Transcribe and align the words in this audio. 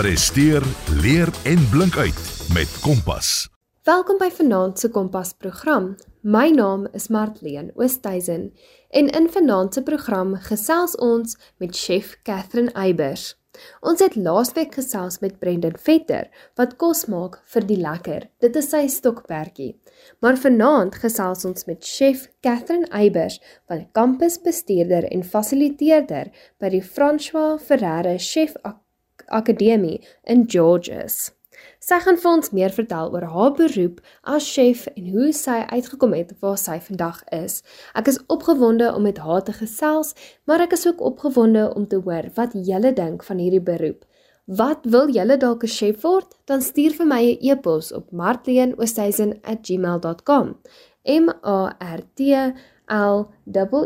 Presteer, 0.00 0.62
leer 1.02 1.28
en 1.44 1.68
blink 1.68 1.96
uit 1.96 2.20
met 2.54 2.70
Kompas. 2.80 3.50
Welkom 3.84 4.16
by 4.16 4.30
Vanaand 4.32 4.78
se 4.80 4.88
Kompas 4.88 5.34
program. 5.36 5.90
My 6.24 6.48
naam 6.48 6.86
is 6.96 7.10
Martleen 7.12 7.68
Oosthuizen 7.74 8.46
en 8.88 9.10
in 9.12 9.28
Vanaand 9.28 9.76
se 9.76 9.82
program 9.82 10.32
gesels 10.46 10.96
ons 10.96 11.36
met 11.60 11.76
chef 11.76 12.16
Catherine 12.22 12.72
Eybers. 12.72 13.36
Ons 13.84 14.00
het 14.00 14.16
laasweek 14.16 14.72
gesels 14.80 15.20
met 15.20 15.38
Brendan 15.38 15.76
Vetter 15.76 16.32
wat 16.56 16.78
kos 16.80 17.04
maak 17.04 17.36
vir 17.52 17.68
die 17.68 17.80
lekker. 17.84 18.30
Dit 18.40 18.56
is 18.56 18.72
sy 18.72 18.86
stokperdjie. 18.88 19.74
Maar 20.24 20.40
vanaand 20.40 20.96
gesels 20.96 21.44
ons 21.44 21.68
met 21.68 21.84
chef 21.84 22.30
Catherine 22.40 22.88
Eybers 22.88 23.36
wat 23.68 23.90
kampusbestuurder 23.92 25.12
en 25.12 25.28
fasiliteerder 25.28 26.32
by 26.56 26.72
die 26.72 26.86
François 26.94 27.58
Ferreira 27.60 28.16
Chef 28.16 28.56
Akademie 29.30 30.00
in 30.24 30.46
George 30.46 31.04
is. 31.04 31.30
Sy 31.80 31.96
gaan 32.04 32.18
vir 32.20 32.28
ons 32.30 32.50
meer 32.56 32.72
vertel 32.76 33.08
oor 33.14 33.24
haar 33.32 33.52
beroep 33.56 34.00
as 34.34 34.48
chef 34.48 34.80
en 34.92 35.06
hoe 35.14 35.30
sy 35.36 35.58
uitgekom 35.72 36.12
het 36.16 36.30
waar 36.44 36.58
sy 36.60 36.76
vandag 36.86 37.18
is. 37.36 37.54
Ek 37.96 38.06
is 38.12 38.20
opgewonde 38.32 38.86
om 38.94 39.02
met 39.08 39.18
haar 39.24 39.42
te 39.46 39.54
gesels, 39.56 40.08
maar 40.44 40.60
ek 40.64 40.72
is 40.76 40.86
ook 40.88 41.00
opgewonde 41.12 41.64
om 41.74 41.84
te 41.88 41.98
hoor 42.04 42.24
wat 42.36 42.50
julle 42.68 42.92
dink 42.96 43.20
van 43.28 43.38
hierdie 43.42 43.66
beroep. 43.70 44.00
Wat 44.50 44.80
wil 44.92 45.06
julle 45.14 45.36
dalk 45.38 45.62
'n 45.64 45.74
chef 45.78 45.96
word? 46.02 46.28
Dan 46.46 46.60
stuur 46.60 46.92
vir 46.98 47.06
my 47.06 47.22
'n 47.22 47.38
e 47.40 47.50
e-pos 47.50 47.92
op 47.92 48.12
martleenoosthuizen@gmail.com. 48.12 50.46
M 51.04 51.28
A 51.44 51.76
R 51.80 52.00
T 52.14 52.20
L 52.88 53.28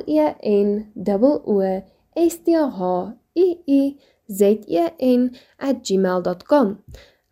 E 0.07 0.35
N 0.43 0.93
O 1.07 1.43
O 1.47 1.83
S 2.17 2.43
T 2.43 2.55
H 2.55 3.13
I 3.37 3.59
I 3.67 3.97
Z 4.27 4.65
E 4.67 4.89
N@gmail.com. 4.99 6.79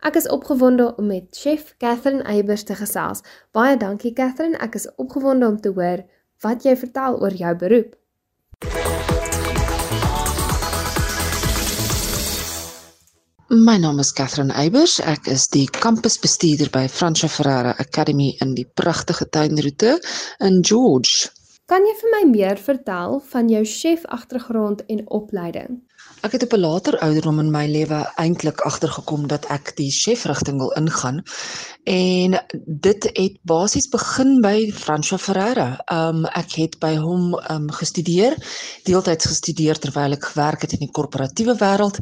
Ek 0.03 0.15
is 0.15 0.27
opgewonde 0.27 0.95
om 0.95 1.07
met 1.07 1.23
chef 1.31 1.75
Catherine 1.77 2.23
Eybers 2.23 2.63
te 2.63 2.75
gesels. 2.75 3.23
Baie 3.51 3.77
dankie 3.77 4.13
Catherine, 4.13 4.57
ek 4.57 4.75
is 4.75 4.89
opgewonde 4.95 5.47
om 5.47 5.59
te 5.61 5.71
hoor 5.71 6.03
wat 6.43 6.65
jy 6.67 6.75
vertel 6.75 7.21
oor 7.21 7.31
jou 7.31 7.55
beroep. 7.55 7.95
My 13.53 13.77
naam 13.77 13.99
is 14.01 14.09
Catherine 14.11 14.53
Eybers. 14.57 14.97
Ek 14.99 15.27
is 15.29 15.45
die 15.53 15.67
kampusbestuurder 15.69 16.71
by 16.73 16.87
Fransjo 16.89 17.29
Ferreira 17.29 17.75
Academy 17.77 18.31
in 18.41 18.55
die 18.57 18.65
pragtige 18.65 19.29
tuinroete 19.29 19.99
in 20.41 20.63
George. 20.65 21.29
Kan 21.69 21.85
jy 21.87 21.93
vir 22.01 22.11
my 22.15 22.23
meer 22.31 22.59
vertel 22.59 23.21
van 23.31 23.47
jou 23.53 23.61
chef 23.63 24.03
agtergrond 24.11 24.81
en 24.89 25.05
opleiding? 25.07 25.83
Ek 26.23 26.31
het 26.31 26.43
op 26.43 26.53
'n 26.53 26.59
later 26.59 26.99
ouderdom 26.99 27.39
in 27.39 27.51
my 27.51 27.65
lewe 27.67 28.11
eintlik 28.15 28.61
agtergekom 28.61 29.27
dat 29.27 29.45
ek 29.45 29.75
die 29.75 29.91
chefrigting 29.91 30.57
wil 30.57 30.71
ingaan. 30.71 31.23
En 31.83 32.45
dit 32.65 33.03
het 33.03 33.37
basies 33.41 33.89
begin 33.91 34.41
by 34.41 34.71
François 34.71 35.21
Ferreira. 35.21 35.83
Um 35.91 36.25
ek 36.25 36.55
het 36.55 36.77
by 36.79 36.95
hom 36.95 37.33
um 37.51 37.71
gestudeer, 37.71 38.37
deeltyds 38.87 39.25
gestudeer 39.25 39.79
terwyl 39.79 40.15
ek 40.15 40.23
gewerk 40.31 40.61
het 40.61 40.71
in 40.71 40.79
die 40.85 40.91
korporatiewe 40.91 41.57
wêreld. 41.59 41.99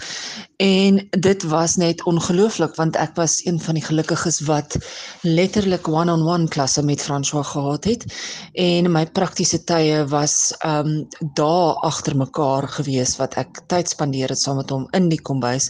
En 0.58 1.08
dit 1.10 1.44
was 1.44 1.76
net 1.76 2.04
ongelooflik 2.06 2.76
want 2.76 2.96
ek 2.96 3.16
was 3.16 3.46
een 3.46 3.60
van 3.60 3.74
die 3.74 3.84
gelukkiges 3.84 4.40
wat 4.46 4.78
letterlik 5.22 5.88
one-on-one 5.88 6.22
-on 6.22 6.42
-one 6.42 6.48
klasse 6.48 6.84
met 6.84 7.02
François 7.02 7.48
gehad 7.48 7.84
het. 7.84 8.06
En 8.54 8.92
my 8.92 9.06
praktiese 9.06 9.64
tye 9.64 10.06
was 10.06 10.54
um 10.66 11.08
daar 11.34 11.74
agter 11.74 12.18
mekaar 12.18 12.68
gewees 12.68 13.18
wat 13.18 13.34
ek 13.34 13.62
tyd 13.68 13.90
spandeer 13.92 14.34
het 14.34 14.42
saam 14.42 14.58
met 14.62 14.72
hom 14.74 14.88
in 14.98 15.10
die 15.12 15.22
kombuis 15.22 15.70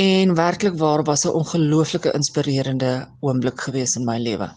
en 0.00 0.34
werklik 0.38 0.76
waar 0.82 1.04
was 1.08 1.24
'n 1.24 1.36
ongelooflike 1.40 2.12
inspirerende 2.18 2.92
oomblik 3.20 3.60
gewees 3.66 3.96
in 3.96 4.04
my 4.04 4.18
lewe. 4.18 4.50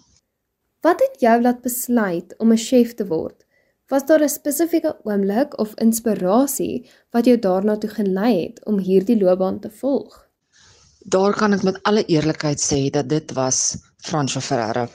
Wat 0.82 1.00
het 1.02 1.20
jou 1.20 1.42
laat 1.42 1.62
besluit 1.62 2.34
om 2.38 2.52
'n 2.52 2.64
chef 2.70 2.94
te 2.94 3.08
word? 3.08 3.46
Was 3.88 4.06
daar 4.06 4.24
'n 4.24 4.30
spesifieke 4.30 4.98
oomblik 5.04 5.60
of 5.60 5.74
inspirasie 5.80 6.90
wat 7.12 7.26
jou 7.26 7.40
daarna 7.40 7.78
toe 7.78 7.90
gelei 7.90 8.44
het 8.44 8.66
om 8.66 8.78
hierdie 8.78 9.20
loopbaan 9.20 9.60
te 9.60 9.70
volg? 9.70 10.28
Daar 11.00 11.34
kan 11.34 11.54
ek 11.54 11.64
met 11.64 11.84
alle 11.84 12.06
eerlikheid 12.06 12.60
sê 12.60 12.90
dat 12.90 13.10
dit 13.10 13.32
was 13.32 13.78
Fransjo 14.06 14.40
Ferreira. 14.40 14.86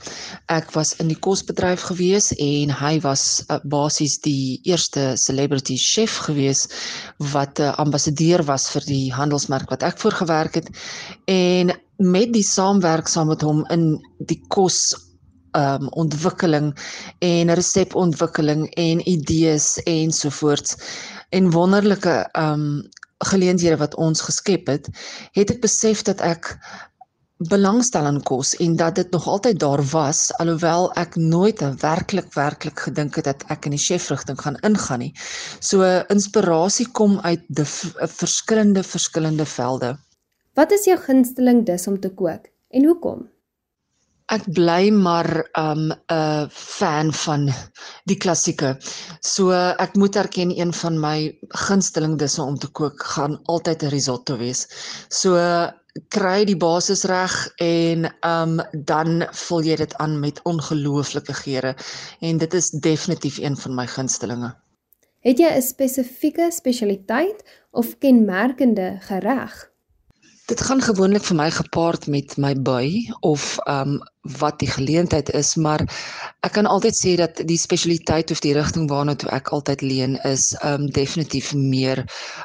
Ek 0.47 0.71
was 0.77 0.95
in 1.03 1.09
die 1.11 1.19
kosbedryf 1.19 1.89
gewees 1.91 2.31
en 2.39 2.71
hy 2.71 2.93
was 3.03 3.43
uh, 3.51 3.59
basies 3.65 4.19
die 4.23 4.61
eerste 4.69 5.13
celebrity 5.19 5.77
chef 5.77 6.21
gewees 6.29 6.69
wat 7.35 7.59
'n 7.59 7.73
uh, 7.73 7.75
ambassadeur 7.83 8.45
was 8.47 8.71
vir 8.71 8.87
die 8.87 9.13
handelsmerk 9.13 9.71
wat 9.71 9.83
ek 9.83 9.99
voorgewerk 9.99 10.55
het 10.55 10.71
en 11.27 11.75
met 11.99 12.33
die 12.33 12.47
saamwerk 12.47 13.09
saam 13.09 13.29
met 13.29 13.43
hom 13.43 13.67
in 13.71 13.99
die 14.19 14.41
kos 14.49 14.95
um 15.53 15.89
ontwikkeling 16.01 16.73
en 17.21 17.55
resepontwikkeling 17.55 18.71
en 18.81 19.03
idees 19.09 19.77
ensovoorts 19.85 20.79
en 21.31 21.51
wonderlike 21.51 22.15
um 22.39 22.89
geleenthede 23.23 23.77
wat 23.77 23.95
ons 23.95 24.21
geskep 24.21 24.67
het, 24.67 24.89
het 25.37 25.51
ek 25.55 25.61
besef 25.63 26.03
dat 26.09 26.23
ek 26.27 26.55
belangstel 27.49 28.07
in 28.07 28.21
kos 28.29 28.53
en 28.63 28.77
dat 28.77 28.95
dit 28.95 29.11
nog 29.11 29.27
altyd 29.29 29.59
daar 29.61 29.83
was 29.93 30.31
alhoewel 30.43 30.91
ek 31.01 31.17
nooit 31.17 31.63
werklik 31.83 32.33
werklik 32.35 32.81
gedink 32.87 33.17
het 33.17 33.29
dat 33.31 33.45
ek 33.55 33.67
in 33.67 33.77
die 33.77 33.83
chefrigting 33.83 34.41
gaan 34.41 34.59
ingaan 34.67 35.05
nie. 35.05 35.13
So 35.61 35.83
inspirasie 36.13 36.89
kom 36.93 37.19
uit 37.23 37.45
die 37.49 37.67
verskillende 37.67 38.83
verskillende 38.83 39.47
velde. 39.47 39.97
Wat 40.55 40.73
is 40.73 40.85
jou 40.85 40.99
gunsteling 41.01 41.65
dis 41.67 41.87
om 41.89 42.01
te 42.01 42.11
kook 42.13 42.51
en 42.71 42.85
hoekom? 42.85 43.29
Ek 44.33 44.45
bly 44.55 44.91
maar 44.95 45.29
'n 45.59 45.93
um, 46.01 46.49
fan 46.51 47.13
van 47.13 47.51
die 48.09 48.17
klassieke. 48.17 48.77
So 49.21 49.51
ek 49.53 49.97
moet 49.97 50.17
erken 50.17 50.53
een 50.59 50.73
van 50.73 51.01
my 51.01 51.39
gunsteling 51.67 52.19
disse 52.19 52.43
om 52.43 52.57
te 52.57 52.69
kook 52.69 53.03
gaan 53.03 53.41
altyd 53.45 53.83
'n 53.83 53.89
risotto 53.89 54.37
wees. 54.37 54.69
So 55.09 55.37
kry 56.09 56.45
die 56.49 56.57
basis 56.57 57.05
reg 57.09 57.35
en 57.61 58.07
um 58.27 58.61
dan 58.73 59.27
vul 59.45 59.67
jy 59.67 59.77
dit 59.77 59.95
aan 60.01 60.19
met 60.21 60.41
ongelooflike 60.49 61.35
geure 61.43 61.75
en 62.21 62.39
dit 62.39 62.55
is 62.55 62.71
definitief 62.71 63.39
een 63.39 63.57
van 63.57 63.75
my 63.75 63.87
gunstelinge. 63.87 64.55
Het 65.23 65.39
jy 65.39 65.51
'n 65.57 65.63
spesifieke 65.63 66.51
spesialiteit 66.51 67.45
of 67.71 67.99
kenmerkende 67.99 68.97
gereg? 69.01 69.71
Dit 70.47 70.61
gaan 70.61 70.83
gewoonlik 70.83 71.23
vir 71.23 71.37
my 71.37 71.51
gepaard 71.51 72.07
met 72.07 72.37
my 72.37 72.55
by 72.55 73.09
of 73.21 73.59
um, 73.69 74.01
wat 74.41 74.59
die 74.59 74.69
geleentheid 74.69 75.31
is, 75.31 75.55
maar 75.57 75.81
ek 76.41 76.53
kan 76.53 76.67
altyd 76.67 76.97
sê 76.99 77.15
dat 77.17 77.37
die 77.47 77.59
spesialiteit 77.59 78.31
of 78.31 78.41
die 78.41 78.53
rigting 78.53 78.91
waarna 78.91 79.15
toe 79.15 79.31
ek 79.31 79.49
altyd 79.49 79.81
leun 79.83 80.19
is 80.25 80.51
um, 80.65 80.91
definitief 80.91 81.55
meer 81.55 82.03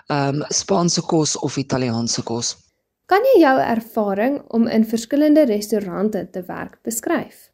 um, 0.08 0.44
Spaanse 0.50 1.02
kos 1.02 1.36
of 1.38 1.58
Italiaanse 1.58 2.22
kos. 2.22 2.67
Kan 3.08 3.24
jy 3.24 3.38
jou 3.40 3.56
ervaring 3.64 4.42
om 4.52 4.66
in 4.68 4.84
verskillende 4.84 5.46
restaurante 5.48 6.26
te 6.32 6.42
werk 6.44 6.74
beskryf? 6.84 7.46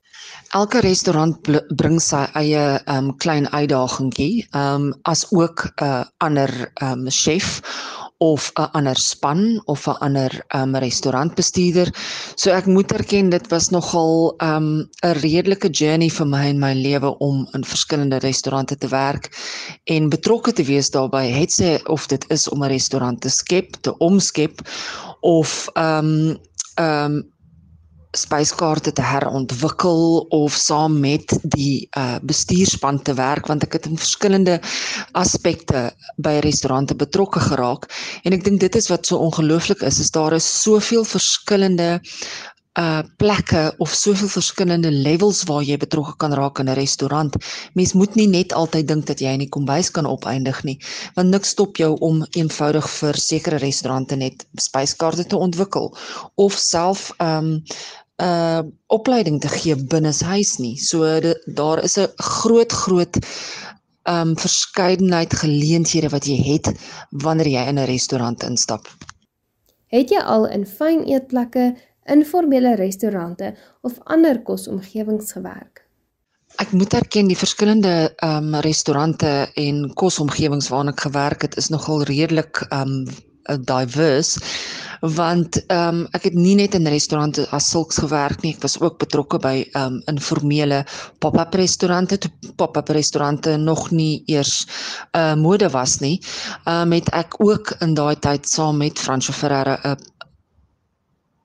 Elke 0.57 0.81
restaurant 0.81 1.49
bring 1.77 1.99
sy 2.01 2.23
eie 2.39 2.63
um, 2.89 3.11
klein 3.21 3.45
uitdagingkie, 3.53 4.47
um, 4.57 4.87
as 5.05 5.27
ook 5.29 5.67
'n 5.67 5.85
uh, 5.85 6.03
ander 6.25 6.49
ehm 6.81 7.05
um, 7.05 7.09
chef 7.09 7.61
of 8.17 8.51
'n 8.55 8.69
ander 8.71 8.95
span 8.95 9.61
of 9.65 9.87
'n 9.87 9.97
ander 9.99 10.45
um, 10.55 10.75
restaurantbestuurder. 10.75 11.89
So 12.35 12.51
ek 12.51 12.65
moet 12.65 12.91
erken 12.91 13.29
dit 13.29 13.47
was 13.49 13.69
nogal 13.69 14.35
'n 14.39 14.45
um, 14.45 14.89
redelike 14.99 15.69
journey 15.69 16.09
vir 16.09 16.27
my 16.27 16.47
in 16.47 16.59
my 16.59 16.73
lewe 16.73 17.17
om 17.17 17.47
in 17.53 17.63
verskillende 17.63 18.17
restaurante 18.17 18.77
te 18.77 18.87
werk 18.87 19.29
en 19.83 20.09
betrokke 20.09 20.53
te 20.53 20.63
wees 20.63 20.89
daarbey. 20.89 21.31
Het 21.31 21.51
sê 21.61 21.83
of 21.83 22.07
dit 22.07 22.25
is 22.29 22.49
om 22.49 22.63
'n 22.63 22.69
restaurant 22.69 23.21
te 23.21 23.29
skep, 23.29 23.75
te 23.81 23.97
omskep 23.97 24.61
of 25.21 25.69
ehm 25.73 26.05
um, 26.05 26.39
ehm 26.75 27.11
um, 27.11 27.32
spyskaarte 28.13 28.93
te 28.93 29.01
herontwikkel 29.01 30.27
of 30.35 30.53
saam 30.57 30.99
met 31.01 31.33
die 31.55 31.87
uh 31.97 32.19
bestuurspan 32.21 33.01
te 33.01 33.15
werk 33.17 33.49
want 33.49 33.65
ek 33.65 33.79
het 33.79 33.89
in 33.89 33.97
verskillende 33.97 34.59
aspekte 35.17 35.89
by 36.21 36.37
restaurante 36.45 36.95
betrokke 36.95 37.41
geraak 37.41 37.89
en 38.23 38.37
ek 38.37 38.45
dink 38.45 38.61
dit 38.61 38.77
is 38.77 38.89
wat 38.93 39.09
so 39.09 39.17
ongelooflik 39.17 39.81
is 39.81 39.99
is 39.99 40.13
daar 40.13 40.37
is 40.37 40.49
soveel 40.61 41.05
verskillende 41.09 41.99
uh 42.79 43.01
plekke 43.17 43.73
of 43.77 43.93
soveel 43.93 44.27
verskillende 44.27 44.91
levels 44.91 45.43
waar 45.49 45.61
jy 45.61 45.77
betrokke 45.77 46.15
kan 46.17 46.33
raak 46.33 46.59
in 46.59 46.69
'n 46.69 46.73
restaurant. 46.73 47.35
Mens 47.73 47.93
moet 47.93 48.15
nie 48.15 48.27
net 48.27 48.53
altyd 48.53 48.87
dink 48.87 49.05
dat 49.05 49.19
jy 49.19 49.29
in 49.29 49.45
die 49.45 49.49
kombuis 49.49 49.91
kan 49.91 50.05
opeindig 50.05 50.63
nie, 50.63 50.79
want 51.13 51.29
niks 51.29 51.49
stop 51.49 51.77
jou 51.77 51.97
om 51.99 52.25
eenvoudig 52.31 52.89
vir 52.89 53.13
sekere 53.13 53.57
restaurante 53.57 54.15
net 54.15 54.45
spyskaarte 54.57 55.25
te 55.25 55.37
ontwikkel 55.37 55.95
of 56.35 56.57
self 56.57 57.11
um 57.19 57.61
uh 58.21 58.61
opleiding 58.87 59.39
te 59.41 59.47
gee 59.47 59.75
binne 59.75 60.13
huis 60.13 60.57
nie. 60.57 60.77
So 60.77 61.19
de, 61.19 61.33
daar 61.45 61.83
is 61.83 61.97
'n 61.97 62.07
groot 62.15 62.71
groot 62.71 63.17
um 64.03 64.37
verskeidenheid 64.37 65.33
geleenthede 65.33 66.09
wat 66.09 66.25
jy 66.25 66.37
het 66.43 66.71
wanneer 67.09 67.47
jy 67.47 67.67
in 67.67 67.79
'n 67.79 67.85
restaurant 67.85 68.43
instap. 68.43 68.87
Het 69.87 70.09
jy 70.09 70.19
al 70.19 70.47
in 70.47 70.65
fyn 70.65 71.03
eetplekke, 71.05 71.75
informele 72.05 72.75
restaurante 72.75 73.55
of 73.81 73.99
ander 74.03 74.41
kosomgewings 74.41 75.31
gewerk? 75.31 75.87
Ek 76.55 76.71
moet 76.71 76.93
erken 76.93 77.27
die 77.27 77.37
verskillende 77.37 78.13
ehm 78.15 78.53
um, 78.53 78.59
restaurante 78.61 79.51
en 79.55 79.93
kosomgewings 79.93 80.69
waarna 80.69 80.91
ek 80.91 80.99
gewerk 81.01 81.41
het 81.41 81.57
is 81.57 81.69
nogal 81.69 82.03
redelik 82.03 82.65
ehm 82.69 82.81
um, 82.81 83.05
diverse 83.65 84.39
want 85.03 85.57
ehm 85.65 85.87
um, 85.87 86.07
ek 86.15 86.29
het 86.29 86.35
nie 86.39 86.55
net 86.55 86.75
in 86.77 86.87
restaurante 86.87 87.43
as 87.51 87.67
sulks 87.69 87.97
gewerk 87.99 88.41
nie, 88.41 88.53
ek 88.55 88.61
was 88.63 88.77
ook 88.79 89.01
betrokke 89.03 89.39
by 89.43 89.55
ehm 89.73 89.97
um, 89.97 90.01
informele 90.07 90.83
pop-up 91.19 91.55
restaurante, 91.59 92.17
pop-up 92.55 92.89
restaurante 92.95 93.57
nog 93.57 93.91
nie 93.91 94.23
eers 94.31 94.65
'n 95.11 95.19
uh, 95.19 95.35
mode 95.35 95.69
was 95.69 95.99
nie. 95.99 96.21
Ehm 96.65 96.87
um, 96.87 96.91
het 96.91 97.09
ek 97.11 97.35
ook 97.39 97.75
in 97.81 97.93
daai 97.93 98.15
tyd 98.15 98.47
saam 98.47 98.77
met 98.77 98.99
Franco 98.99 99.33
Ferreira 99.33 99.79
'n 99.83 99.97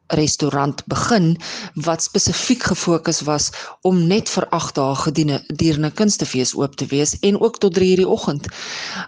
restaurant 0.08 0.86
begin 0.86 1.36
wat 1.74 2.02
spesifiek 2.02 2.62
gefokus 2.62 3.20
was 3.20 3.50
om 3.82 4.06
net 4.06 4.28
vir 4.28 4.46
8 4.48 4.74
dae 4.74 4.94
gedurende 4.94 5.90
kunstefees 5.90 6.54
oop 6.54 6.76
te 6.76 6.86
wees 6.86 7.18
en 7.20 7.40
ook 7.40 7.58
tot 7.58 7.74
3:00 7.74 7.96
die 7.96 8.08
oggend. 8.08 8.46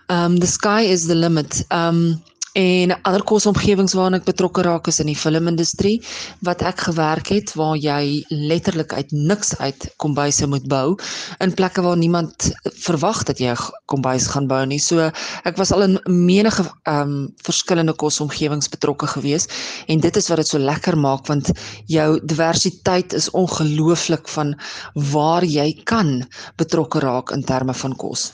Um 0.08 0.38
the 0.41 0.47
sky 0.47 0.82
is 0.88 1.06
the 1.06 1.14
limit. 1.14 1.64
Um 1.69 2.23
en 2.58 2.93
ander 3.06 3.23
kosomgewings 3.23 3.94
waarna 3.94 4.19
ek 4.19 4.26
betrokke 4.26 4.64
raak 4.67 4.88
is 4.91 4.99
in 5.02 5.06
die 5.11 5.19
filmindustrie 5.19 6.00
wat 6.47 6.64
ek 6.67 6.82
gewerk 6.88 7.31
het 7.31 7.52
waar 7.58 7.76
jy 7.79 8.25
letterlik 8.31 8.93
uit 8.93 9.12
niks 9.14 9.55
uit 9.61 9.87
kombuise 10.02 10.49
moet 10.50 10.67
bou 10.70 10.97
in 11.38 11.55
plekke 11.55 11.85
waar 11.87 11.99
niemand 12.00 12.50
verwag 12.87 13.23
dat 13.29 13.38
jy 13.38 13.55
'n 13.55 13.70
kombuis 13.87 14.26
gaan 14.26 14.49
bou 14.49 14.64
nie. 14.67 14.79
So 14.79 15.11
ek 15.44 15.56
was 15.56 15.73
al 15.73 15.82
in 15.82 15.99
menige 16.06 16.67
ehm 16.87 17.02
um, 17.02 17.35
verskillende 17.44 17.94
kosomgewings 17.94 18.69
betrokke 18.69 19.06
gewees 19.06 19.47
en 19.87 20.00
dit 20.00 20.17
is 20.17 20.29
wat 20.29 20.38
dit 20.38 20.49
so 20.49 20.58
lekker 20.58 20.97
maak 20.99 21.26
want 21.26 21.52
jou 21.87 22.20
diversiteit 22.25 23.12
is 23.12 23.31
ongelooflik 23.31 24.29
van 24.29 24.55
waar 24.94 25.44
jy 25.44 25.82
kan 25.85 26.26
betrokke 26.56 26.99
raak 27.00 27.31
in 27.31 27.44
terme 27.44 27.75
van 27.75 27.97
kos. 27.97 28.32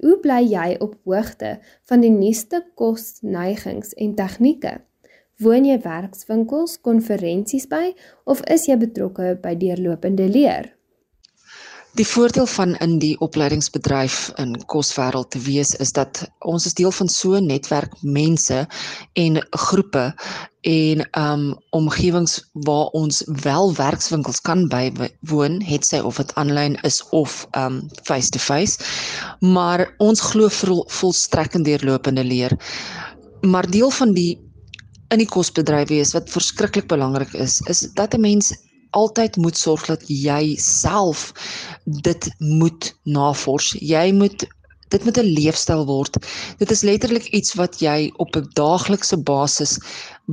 Hoe 0.00 0.16
bly 0.22 0.40
jy 0.48 0.76
op 0.80 0.94
hoogte 1.04 1.58
van 1.90 2.00
die 2.00 2.10
nuutste 2.10 2.62
kosneigings 2.74 3.92
en 4.00 4.14
tegnieke? 4.16 4.78
Woon 5.42 5.66
jy 5.66 5.78
werkswinkels, 5.82 6.78
konferensies 6.80 7.66
by 7.70 7.92
of 8.24 8.42
is 8.50 8.68
jy 8.68 8.78
betrokke 8.78 9.34
by 9.42 9.56
deurlopende 9.58 10.28
leer? 10.30 10.72
Die 11.92 12.06
voordeel 12.08 12.46
van 12.46 12.70
in 12.80 12.94
die 13.02 13.18
opleidingsbedryf 13.20 14.30
in 14.40 14.54
koswêreld 14.72 15.28
te 15.34 15.40
wees 15.44 15.74
is 15.84 15.90
dat 15.92 16.22
ons 16.40 16.64
is 16.64 16.72
deel 16.78 16.92
van 16.96 17.08
so 17.12 17.36
'n 17.36 17.46
netwerk 17.46 17.92
mense 18.00 18.66
en 19.12 19.36
groepe 19.50 20.14
en 20.60 21.04
um 21.18 21.44
omgewings 21.70 22.48
waar 22.52 22.88
ons 22.96 23.22
wel 23.26 23.74
werkswinkels 23.74 24.40
kan 24.40 24.68
bywoon, 24.68 25.60
het 25.60 25.84
sy 25.84 25.98
of 25.98 26.16
dit 26.16 26.34
aanlyn 26.34 26.80
is 26.82 27.02
of 27.10 27.46
um 27.56 27.88
face 28.02 28.30
to 28.30 28.38
face. 28.38 28.78
Maar 29.40 29.94
ons 29.98 30.20
glo 30.20 30.48
vol, 30.48 30.84
volstrekkend 30.88 31.64
deurlopende 31.64 32.24
leer. 32.24 32.56
Maar 33.40 33.70
deel 33.70 33.90
van 33.90 34.12
die 34.12 34.40
in 35.08 35.18
die 35.18 35.28
kosbedryf 35.28 35.88
wees 35.88 36.12
wat 36.12 36.30
verskriklik 36.30 36.86
belangrik 36.88 37.32
is, 37.32 37.60
is 37.60 37.80
dat 37.92 38.14
'n 38.14 38.20
mens 38.20 38.54
altyd 38.92 39.36
moet 39.36 39.58
sorg 39.58 39.86
dat 39.90 40.02
jy 40.08 40.56
self 40.60 41.32
dit 41.84 42.30
moet 42.38 42.92
navors. 43.04 43.72
Jy 43.80 44.12
moet 44.12 44.46
dit 44.92 45.04
moet 45.04 45.18
'n 45.18 45.32
leefstyl 45.38 45.84
word. 45.88 46.16
Dit 46.58 46.70
is 46.70 46.82
letterlik 46.82 47.26
iets 47.38 47.54
wat 47.60 47.80
jy 47.80 48.12
op 48.16 48.36
'n 48.36 48.48
daaglikse 48.58 49.16
basis 49.16 49.78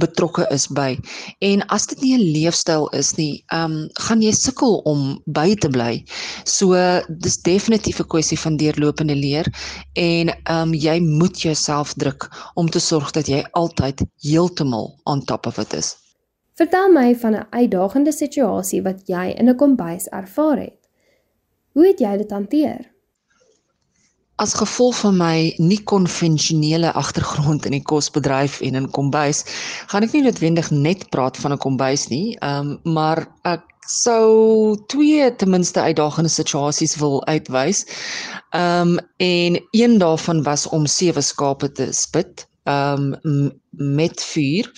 betrokke 0.03 0.45
is 0.51 0.67
by. 0.67 0.97
En 1.39 1.65
as 1.67 1.87
dit 1.87 2.01
nie 2.01 2.17
'n 2.17 2.31
leefstyl 2.35 2.89
is 2.89 3.15
nie, 3.15 3.43
ehm 3.47 3.71
um, 3.71 3.89
gaan 3.93 4.21
jy 4.21 4.31
sukkel 4.31 4.77
om 4.93 5.21
by 5.25 5.55
te 5.55 5.69
bly. 5.69 6.03
So 6.43 6.75
dis 7.09 7.37
definitief 7.37 7.99
'n 7.99 8.11
kwessie 8.13 8.39
van 8.39 8.57
deurlopende 8.57 9.15
leer 9.15 9.47
en 9.93 10.29
ehm 10.29 10.61
um, 10.61 10.73
jy 10.73 10.99
moet 10.99 11.41
jouself 11.41 11.93
druk 11.93 12.29
om 12.55 12.69
te 12.69 12.79
sorg 12.79 13.11
dat 13.11 13.27
jy 13.27 13.43
altyd 13.51 14.01
heeltemal 14.21 14.99
on 15.03 15.25
top 15.25 15.45
of 15.45 15.57
it 15.57 15.73
is. 15.73 15.95
Vertel 16.59 16.91
my 16.91 17.15
van 17.15 17.35
'n 17.35 17.47
uitdagende 17.49 18.11
situasie 18.11 18.81
wat 18.83 19.07
jy 19.07 19.25
in 19.39 19.49
'n 19.49 19.55
kombuis 19.55 20.07
ervaar 20.07 20.57
het. 20.57 20.79
Hoe 21.71 21.87
het 21.87 21.99
jy 21.99 22.17
dit 22.17 22.31
hanteer? 22.31 22.91
As 24.35 24.53
gevolg 24.53 24.99
van 24.99 25.17
my 25.17 25.53
nie 25.57 25.83
konvensionele 25.83 26.91
agtergrond 26.91 27.65
in 27.65 27.71
die 27.71 27.81
kosbedryf 27.81 28.61
en 28.61 28.75
in 28.75 28.89
kombuis, 28.91 29.43
gaan 29.87 30.03
ek 30.03 30.11
nie 30.11 30.21
noodwendig 30.21 30.71
net 30.71 31.09
praat 31.09 31.37
van 31.37 31.53
'n 31.53 31.57
kombuis 31.57 32.07
nie, 32.07 32.37
um, 32.43 32.79
maar 32.83 33.27
ek 33.43 33.63
sou 33.87 34.75
twee 34.87 35.35
ten 35.35 35.49
minste 35.49 35.79
uitdagende 35.81 36.29
situasies 36.29 36.95
wil 36.95 37.25
uitwys. 37.25 37.85
Ehm 38.49 38.81
um, 38.81 38.99
en 39.17 39.67
een 39.71 39.97
daarvan 39.97 40.43
was 40.43 40.67
om 40.67 40.85
sewe 40.85 41.21
skape 41.21 41.71
te 41.71 41.91
spit, 41.91 42.47
ehm 42.63 43.13
um, 43.23 43.61
met 43.69 44.23
vuur. 44.23 44.71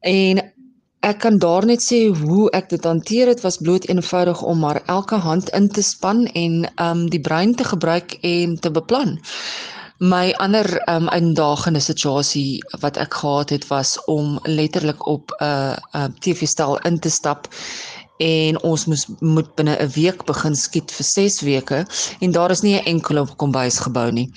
En 0.00 0.52
Ek 1.00 1.22
kan 1.24 1.38
daar 1.40 1.64
net 1.64 1.80
sê 1.80 1.98
hoe 2.12 2.50
ek 2.52 2.66
dit 2.68 2.84
hanteer 2.84 3.30
het 3.32 3.40
was 3.40 3.56
bloot 3.64 3.86
eenvoudig 3.88 4.42
om 4.44 4.58
maar 4.60 4.82
elke 4.84 5.16
hand 5.16 5.48
in 5.56 5.68
te 5.72 5.82
span 5.82 6.26
en 6.36 6.66
um 6.76 7.06
die 7.08 7.20
brein 7.20 7.54
te 7.56 7.64
gebruik 7.64 8.18
en 8.20 8.58
te 8.60 8.70
beplan. 8.70 9.16
My 10.12 10.34
ander 10.44 10.68
um 10.92 11.08
uitdagende 11.08 11.80
situasie 11.80 12.60
wat 12.84 13.00
ek 13.00 13.16
gehad 13.22 13.56
het 13.56 13.64
was 13.72 13.96
om 14.04 14.36
letterlik 14.44 15.06
op 15.06 15.32
'n 15.38 15.44
uh, 15.44 15.72
'n 15.72 15.98
uh, 15.98 16.12
TV-stel 16.20 16.78
in 16.78 16.98
te 16.98 17.10
stap 17.10 17.48
en 18.20 18.58
ons 18.68 18.84
moes 18.86 19.06
moet 19.20 19.48
binne 19.56 19.76
'n 19.80 19.90
week 19.96 20.24
begin 20.28 20.56
skiet 20.56 20.92
vir 20.92 21.06
6 21.06 21.40
weke 21.40 21.86
en 22.20 22.32
daar 22.32 22.50
is 22.50 22.62
nie 22.62 22.76
'n 22.76 22.84
enkele 22.84 23.26
kombuis 23.36 23.78
gebou 23.78 24.10
nie. 24.12 24.28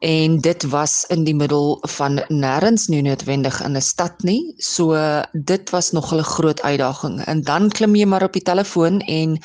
En 0.00 0.40
dit 0.40 0.62
was 0.70 1.04
in 1.08 1.24
die 1.24 1.34
middel 1.34 1.78
van 1.96 2.20
nêrens 2.28 2.88
nie 2.88 3.02
noodwendig 3.02 3.62
in 3.64 3.76
'n 3.76 3.80
stad 3.80 4.22
nie. 4.22 4.54
So 4.58 4.94
dit 5.32 5.70
was 5.70 5.92
nog 5.92 6.12
'n 6.12 6.22
groot 6.22 6.62
uitdaging. 6.62 7.24
En 7.24 7.42
dan 7.42 7.68
klim 7.68 7.94
jy 7.94 8.04
maar 8.04 8.22
op 8.22 8.32
die 8.32 8.42
telefoon 8.42 9.00
en 9.00 9.38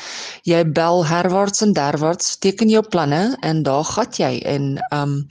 jy 0.43 0.71
bel 0.71 1.05
herwaarts 1.05 1.61
en 1.61 1.73
derwaarts, 1.73 2.37
teken 2.37 2.69
jou 2.69 2.83
planne 2.89 3.37
en 3.39 3.63
daar 3.63 3.83
gaan 3.83 4.11
jy 4.17 4.41
en 4.45 4.85
um 4.93 5.27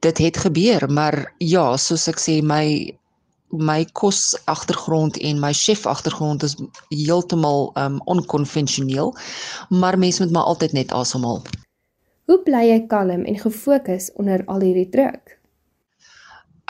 dit 0.00 0.18
het 0.18 0.36
gebeur, 0.36 0.90
maar 0.90 1.34
ja, 1.38 1.76
soos 1.76 2.08
ek 2.08 2.18
sê 2.18 2.42
my 2.42 2.92
my 3.52 3.84
kos 3.92 4.32
agtergrond 4.44 5.18
en 5.20 5.40
my 5.40 5.52
chef 5.52 5.86
agtergrond 5.86 6.42
is 6.42 6.56
heeltemal 6.88 7.70
um 7.76 8.00
onkonvensioneel, 8.04 9.14
maar 9.68 9.98
mens 9.98 10.18
moet 10.18 10.32
maar 10.32 10.48
altyd 10.52 10.72
net 10.72 10.92
asemhaal. 10.92 11.42
Hoe 12.26 12.40
bly 12.42 12.64
jy 12.70 12.80
kalm 12.88 13.24
en 13.28 13.38
gefokus 13.38 14.10
onder 14.16 14.44
al 14.46 14.64
hierdie 14.64 14.88
druk? 14.88 15.38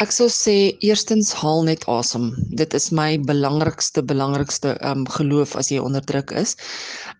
Ek 0.00 0.10
sou 0.10 0.26
sê 0.32 0.72
eerstens 0.82 1.30
haal 1.36 1.62
net 1.68 1.84
asem. 1.86 2.30
Dit 2.58 2.72
is 2.74 2.88
my 2.90 3.20
belangrikste 3.28 4.02
belangrikste 4.02 4.72
um 4.88 5.04
geloof 5.06 5.52
as 5.60 5.68
jy 5.70 5.78
onder 5.84 6.02
druk 6.08 6.32
is. 6.32 6.56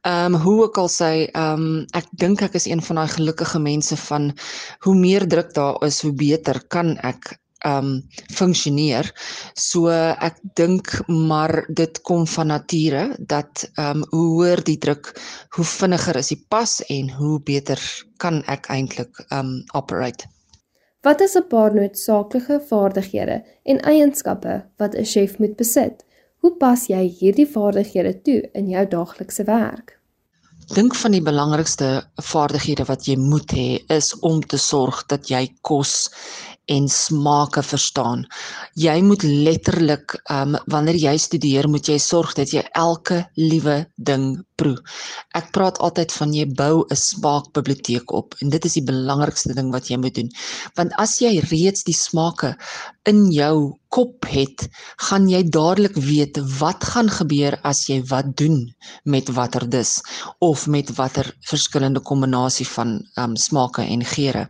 Um 0.09 0.35
hoe 0.43 0.57
ook 0.65 0.81
al 0.81 0.91
sê 0.91 1.29
um 1.39 1.85
ek 1.95 2.09
dink 2.19 2.43
ek 2.43 2.57
is 2.59 2.67
een 2.67 2.83
van 2.83 2.99
daai 2.99 3.13
gelukkige 3.13 3.61
mense 3.63 3.99
van 4.09 4.33
hoe 4.87 4.97
meer 4.99 5.29
druk 5.29 5.53
daar 5.55 5.79
is, 5.87 6.01
hoe 6.03 6.15
beter 6.17 6.59
kan 6.75 6.97
ek 7.07 7.37
um 7.65 8.03
funksioneer. 8.35 9.09
So 9.55 9.89
ek 9.91 10.41
dink 10.59 10.91
maar 11.09 11.65
dit 11.69 12.01
kom 12.03 12.27
van 12.27 12.53
nature 12.53 13.17
dat 13.19 13.65
um 13.79 14.05
hoe 14.11 14.29
hoër 14.37 14.65
die 14.65 14.79
druk, 14.79 15.13
hoe 15.57 15.65
vinniger 15.65 16.17
is 16.17 16.33
die 16.35 16.41
pas 16.49 16.81
en 16.89 17.11
hoe 17.11 17.39
beter 17.41 17.81
kan 18.19 18.43
ek 18.47 18.71
eintlik 18.71 19.25
um 19.31 19.61
operate. 19.75 20.29
Wat 21.03 21.21
is 21.21 21.35
'n 21.37 21.49
paar 21.49 21.75
noodsaaklike 21.75 22.61
vaardighede 22.69 23.43
en 23.65 23.81
eienskappe 23.81 24.65
wat 24.79 24.95
'n 24.95 25.05
chef 25.05 25.39
moet 25.39 25.57
besit? 25.57 26.05
Hoe 26.43 26.57
pas 26.57 26.87
jy 26.87 27.03
hierdie 27.19 27.47
vaardighede 27.47 28.23
toe 28.23 28.41
in 28.53 28.69
jou 28.69 28.87
daaglikse 28.87 29.45
werk? 29.45 29.99
Dink 30.75 30.95
van 30.95 31.11
die 31.11 31.23
belangrikste 31.23 31.89
vaardighede 32.23 32.85
wat 32.89 33.07
jy 33.07 33.17
moet 33.19 33.51
hê 33.53 33.83
is 33.91 34.13
om 34.21 34.41
te 34.41 34.57
sorg 34.57 35.03
dat 35.11 35.29
jy 35.29 35.43
kos 35.61 36.11
en 36.71 36.89
smake 36.89 37.63
verstaan. 37.63 38.25
Jy 38.79 38.95
moet 39.03 39.23
letterlik 39.23 40.15
um 40.31 40.57
wanneer 40.71 40.99
jy 41.01 41.17
studeer, 41.19 41.69
moet 41.69 41.89
jy 41.89 41.99
sorg 41.99 42.35
dat 42.39 42.53
jy 42.55 42.63
elke 42.79 43.23
liewe 43.35 43.83
ding 43.97 44.45
proe. 44.57 44.79
Ek 45.35 45.51
praat 45.57 45.81
altyd 45.83 46.13
van 46.13 46.35
jy 46.35 46.47
bou 46.47 46.85
'n 46.87 46.97
smaakbiblioteek 46.97 48.13
op 48.13 48.35
en 48.41 48.51
dit 48.51 48.65
is 48.65 48.79
die 48.79 48.87
belangrikste 48.87 49.55
ding 49.55 49.73
wat 49.73 49.91
jy 49.91 49.97
moet 49.97 50.15
doen. 50.15 50.31
Want 50.77 50.93
as 50.99 51.19
jy 51.19 51.41
reeds 51.51 51.83
die 51.85 51.97
smake 51.97 52.57
in 53.05 53.31
jou 53.33 53.79
kop 53.93 54.25
het, 54.33 54.65
gaan 55.09 55.27
jy 55.29 55.43
dadelik 55.53 55.97
weet 56.01 56.39
wat 56.59 56.85
gaan 56.93 57.11
gebeur 57.13 57.59
as 57.69 57.85
jy 57.91 57.99
wat 58.09 58.31
doen 58.41 58.65
met 59.05 59.29
watter 59.37 59.67
dis 59.69 59.99
of 60.41 60.65
met 60.67 60.89
watter 60.97 61.29
verskillende 61.51 62.01
kombinasie 62.01 62.67
van 62.73 62.97
um 63.21 63.37
smake 63.37 63.85
en 63.85 64.05
geure. 64.15 64.47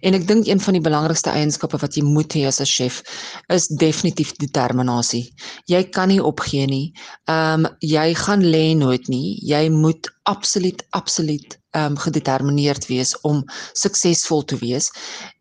En 0.00 0.16
ek 0.16 0.24
dink 0.30 0.48
een 0.48 0.62
van 0.64 0.78
die 0.78 0.84
belangrikste 0.84 1.34
eienskappe 1.36 1.80
wat 1.84 2.00
jy 2.00 2.06
moet 2.06 2.32
hê 2.38 2.46
as 2.48 2.60
'n 2.64 2.70
chef 2.70 3.02
is 3.48 3.68
definitief 3.68 4.32
determinasie. 4.40 5.28
Jy 5.66 5.82
kan 5.92 6.08
nie 6.08 6.22
opgee 6.24 6.66
nie. 6.66 6.92
Um 7.28 7.68
jy 7.80 8.14
gaan 8.14 8.42
lê 8.42 8.74
nooit 8.74 9.08
nie. 9.08 9.38
Jy 9.44 9.68
moet 9.68 10.08
absoluut 10.24 10.82
absoluut 10.90 11.58
um 11.76 11.96
gedetermineerd 11.96 12.86
wees 12.88 13.14
om 13.20 13.44
suksesvol 13.72 14.44
te 14.44 14.56
wees. 14.56 14.90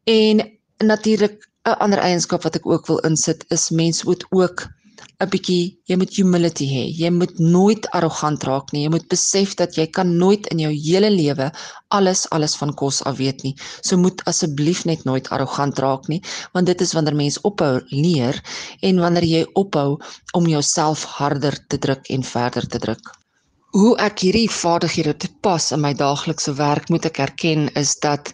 En 0.03 0.43
natuurlik 0.83 1.47
'n 1.67 1.79
ander 1.83 1.99
eienskap 1.99 2.43
wat 2.47 2.57
ek 2.59 2.65
ook 2.73 2.87
wil 2.89 2.99
insit 3.09 3.41
is 3.55 3.69
mens 3.79 4.03
moet 4.07 4.23
ook 4.39 4.67
'n 5.23 5.29
bietjie 5.33 5.63
jy 5.89 5.95
moet 6.01 6.15
humility 6.19 6.67
hê. 6.69 6.83
Jy 7.01 7.09
moet 7.15 7.39
nooit 7.55 7.89
arrogant 7.97 8.43
raak 8.49 8.71
nie. 8.71 8.83
Jy 8.85 8.91
moet 8.95 9.07
besef 9.13 9.55
dat 9.61 9.75
jy 9.79 9.87
kan 9.97 10.15
nooit 10.23 10.47
in 10.53 10.63
jou 10.63 10.71
hele 10.71 11.09
lewe 11.15 11.49
alles 11.97 12.23
alles 12.37 12.55
van 12.61 12.73
kos 12.81 13.01
af 13.11 13.19
weet 13.23 13.43
nie. 13.43 13.55
So 13.81 13.97
moet 14.05 14.23
asseblief 14.31 14.85
net 14.85 15.05
nooit 15.09 15.29
arrogant 15.29 15.83
raak 15.85 16.07
nie, 16.07 16.21
want 16.53 16.71
dit 16.71 16.87
is 16.87 16.93
wanneer 16.93 17.19
mens 17.23 17.41
ophou 17.51 17.73
leer 17.89 18.41
en 18.81 19.05
wanneer 19.05 19.31
jy 19.35 19.45
ophou 19.65 19.89
om 20.39 20.51
jouself 20.55 21.03
harder 21.19 21.59
te 21.67 21.77
druk 21.87 22.13
en 22.17 22.23
verder 22.35 22.67
te 22.67 22.79
druk 22.87 23.17
hoe 23.75 23.97
ek 23.99 24.21
hierdie 24.23 24.47
vaardighede 24.51 25.13
toepas 25.19 25.71
in 25.75 25.81
my 25.83 25.91
daaglikse 25.97 26.53
werk 26.55 26.87
moet 26.93 27.05
ek 27.09 27.19
erken 27.25 27.67
is 27.79 27.97
dat 28.03 28.31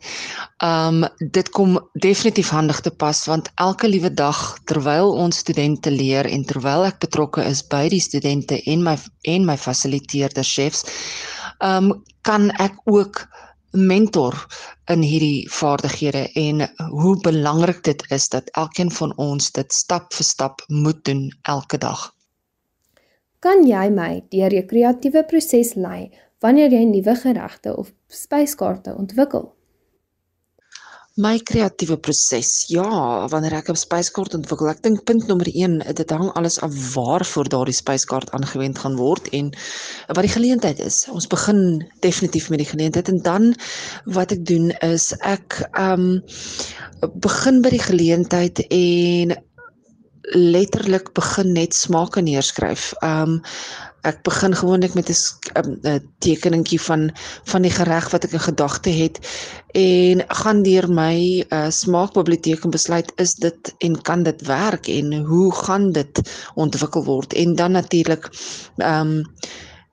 ehm 0.61 1.03
um, 1.03 1.29
dit 1.37 1.49
kom 1.57 1.79
definitief 2.05 2.51
handig 2.53 2.81
te 2.85 2.91
pas 2.91 3.23
want 3.25 3.49
elke 3.65 3.89
liewe 3.89 4.13
dag 4.13 4.39
terwyl 4.69 5.15
ons 5.25 5.41
studente 5.41 5.91
leer 5.91 6.29
en 6.29 6.45
terwyl 6.45 6.85
ek 6.85 7.01
betrokke 7.01 7.43
is 7.49 7.63
by 7.73 7.87
die 7.89 8.01
studente 8.01 8.61
en 8.69 8.85
my 8.85 8.97
en 9.33 9.45
my 9.49 9.57
fasiliteerder 9.57 10.45
chefs 10.45 10.85
ehm 11.59 11.91
um, 11.91 12.03
kan 12.23 12.51
ek 12.61 12.77
ook 12.85 13.25
mentor 13.73 14.37
in 14.93 15.01
hierdie 15.01 15.49
vaardighede 15.49 16.27
en 16.39 16.61
hoe 16.93 17.15
belangrik 17.25 17.83
dit 17.83 18.03
is 18.13 18.29
dat 18.29 18.49
elkeen 18.53 18.91
van 18.91 19.13
ons 19.17 19.51
dit 19.51 19.73
stap 19.73 20.13
vir 20.13 20.25
stap 20.25 20.61
moet 20.67 21.01
doen 21.05 21.31
elke 21.41 21.77
dag. 21.77 22.13
Kan 23.43 23.65
jy 23.67 23.89
my 23.91 24.21
deur 24.31 24.53
jou 24.55 24.63
kreatiewe 24.69 25.25
proses 25.27 25.73
lei 25.75 26.05
wanneer 26.43 26.71
jy 26.71 26.85
nuwe 26.87 27.15
geregte 27.19 27.73
of 27.75 27.89
spyskaarte 28.07 28.93
ontwikkel? 28.95 29.49
My 31.19 31.35
kreatiewe 31.49 31.97
proses. 31.99 32.53
Ja, 32.71 32.87
wanneer 33.29 33.57
ek 33.59 33.69
'n 33.69 33.75
spyskaart 33.75 34.33
ontwikkel, 34.33 34.69
ek 34.71 34.81
dink 34.81 35.03
punt 35.03 35.27
nommer 35.27 35.49
1, 35.51 35.83
dit 35.93 36.09
hang 36.09 36.31
alles 36.39 36.57
af 36.63 36.71
waarvoor 36.95 37.51
daardie 37.51 37.75
spyskaart 37.75 38.31
aangewend 38.31 38.79
gaan 38.79 38.95
word 38.95 39.27
en 39.35 39.51
wat 40.07 40.23
die 40.23 40.35
geleentheid 40.39 40.79
is. 40.79 41.05
Ons 41.11 41.27
begin 41.27 41.83
definitief 41.99 42.49
met 42.49 42.63
die 42.63 42.71
geleentheid 42.71 43.09
en 43.09 43.21
dan 43.21 43.55
wat 44.05 44.31
ek 44.31 44.45
doen 44.45 44.71
is 44.81 45.11
ek 45.19 45.67
ehm 45.75 45.99
um, 45.99 46.23
begin 47.19 47.61
by 47.61 47.69
die 47.75 47.85
geleentheid 47.91 48.63
en 48.71 49.35
letterlik 50.31 51.13
begin 51.13 51.51
net 51.53 51.75
smake 51.75 52.21
neerskryf. 52.21 52.93
Um 53.03 53.41
ek 54.03 54.19
begin 54.27 54.51
gewoonlik 54.55 54.93
met 54.99 55.09
'n 55.09 55.79
'n 55.87 56.01
tekeningkie 56.19 56.81
van 56.81 57.11
van 57.43 57.61
die 57.61 57.71
gereg 57.71 58.09
wat 58.11 58.23
ek 58.23 58.31
in 58.31 58.39
gedagte 58.39 58.89
het 58.89 59.19
en 59.73 60.23
gaan 60.27 60.63
deur 60.63 60.89
my 60.91 61.45
uh, 61.49 61.69
smaakbiblioteek 61.69 62.63
en 62.63 62.69
besluit 62.69 63.13
is 63.15 63.33
dit 63.33 63.73
en 63.79 64.01
kan 64.01 64.23
dit 64.23 64.41
werk 64.45 64.87
en 64.87 65.13
hoe 65.23 65.53
gaan 65.55 65.91
dit 65.91 66.21
ontwikkel 66.55 67.03
word 67.03 67.33
en 67.33 67.55
dan 67.55 67.71
natuurlik 67.71 68.27
um 68.77 69.23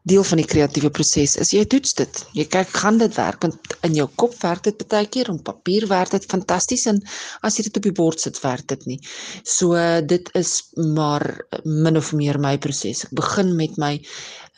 deel 0.09 0.25
van 0.25 0.41
die 0.41 0.49
kreatiewe 0.49 0.91
proses 0.91 1.37
is 1.41 1.53
jy 1.53 1.65
toets 1.69 1.93
dit. 1.99 2.21
Jy 2.37 2.47
kyk 2.53 2.73
gaan 2.83 2.99
dit 3.01 3.15
werk 3.19 3.45
want 3.45 3.77
in 3.87 3.97
jou 3.99 4.07
kop 4.21 4.35
werk 4.41 4.65
dit 4.65 4.85
baie 4.89 5.09
keer 5.13 5.29
en 5.33 5.41
papier 5.45 5.87
werk 5.91 6.15
dit 6.15 6.27
fantasties 6.31 6.87
en 6.91 7.01
as 7.47 7.59
jy 7.59 7.67
dit 7.69 7.81
op 7.81 7.89
die 7.89 7.97
bord 7.97 8.21
sit 8.21 8.41
werk 8.45 8.67
dit 8.73 8.87
nie. 8.89 9.01
So 9.45 9.77
dit 10.01 10.31
is 10.39 10.57
maar 10.97 11.25
min 11.65 12.01
of 12.01 12.15
meer 12.17 12.41
my 12.41 12.57
proses. 12.59 13.05
Ek 13.05 13.17
begin 13.21 13.57
met 13.57 13.77
my 13.81 13.97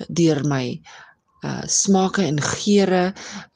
deur 0.09 0.45
my 0.47 0.67
uh 1.43 1.65
smake 1.67 2.23
en 2.23 2.39
geure 2.39 3.03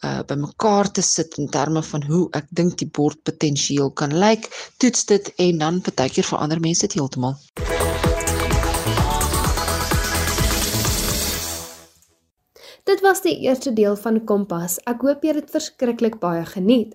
uh 0.03 0.23
bymekaar 0.27 0.91
te 0.91 1.05
sit 1.07 1.39
in 1.39 1.47
terme 1.55 1.83
van 1.87 2.03
hoe 2.11 2.25
ek 2.35 2.51
dink 2.51 2.75
die 2.83 2.91
bord 2.91 3.23
potensieel 3.23 3.95
kan 3.95 4.11
lyk. 4.11 4.51
Toets 4.83 5.07
dit 5.07 5.31
en 5.39 5.63
dan 5.63 5.81
baie 5.93 6.11
keer 6.11 6.27
verander 6.27 6.61
mense 6.61 6.87
dit 6.89 6.99
heeltemal. 6.99 7.39
Dit 12.87 13.01
was 13.01 13.23
die 13.23 13.41
eerste 13.43 13.73
deel 13.73 13.97
van 13.99 14.21
Kompas. 14.25 14.77
Ek 14.87 15.01
hoop 15.03 15.25
jy 15.27 15.33
het 15.33 15.41
dit 15.41 15.55
verskriklik 15.57 16.21
baie 16.23 16.45
geniet. 16.47 16.93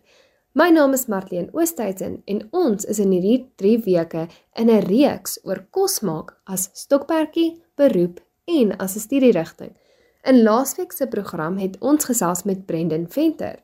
My 0.56 0.70
naam 0.72 0.94
is 0.96 1.10
Marlene 1.12 1.52
Oosthuizen 1.52 2.22
en 2.32 2.38
ons 2.56 2.86
is 2.88 3.00
in 3.04 3.12
hierdie 3.12 3.42
3 3.60 3.74
weke 3.84 4.22
in 4.56 4.70
'n 4.72 4.86
reeks 4.86 5.34
oor 5.44 5.60
kos 5.76 6.00
maak 6.00 6.32
as 6.48 6.70
stokperdjie, 6.74 7.60
beroep 7.76 8.22
en 8.48 8.72
as 8.78 8.96
'n 8.96 9.04
studierigting. 9.04 9.74
In 10.24 10.44
laasweek 10.44 10.94
se 10.94 11.08
program 11.08 11.58
het 11.58 11.76
ons 11.80 12.06
gesels 12.06 12.44
met 12.44 12.66
Brendan 12.66 13.08
Venter. 13.10 13.60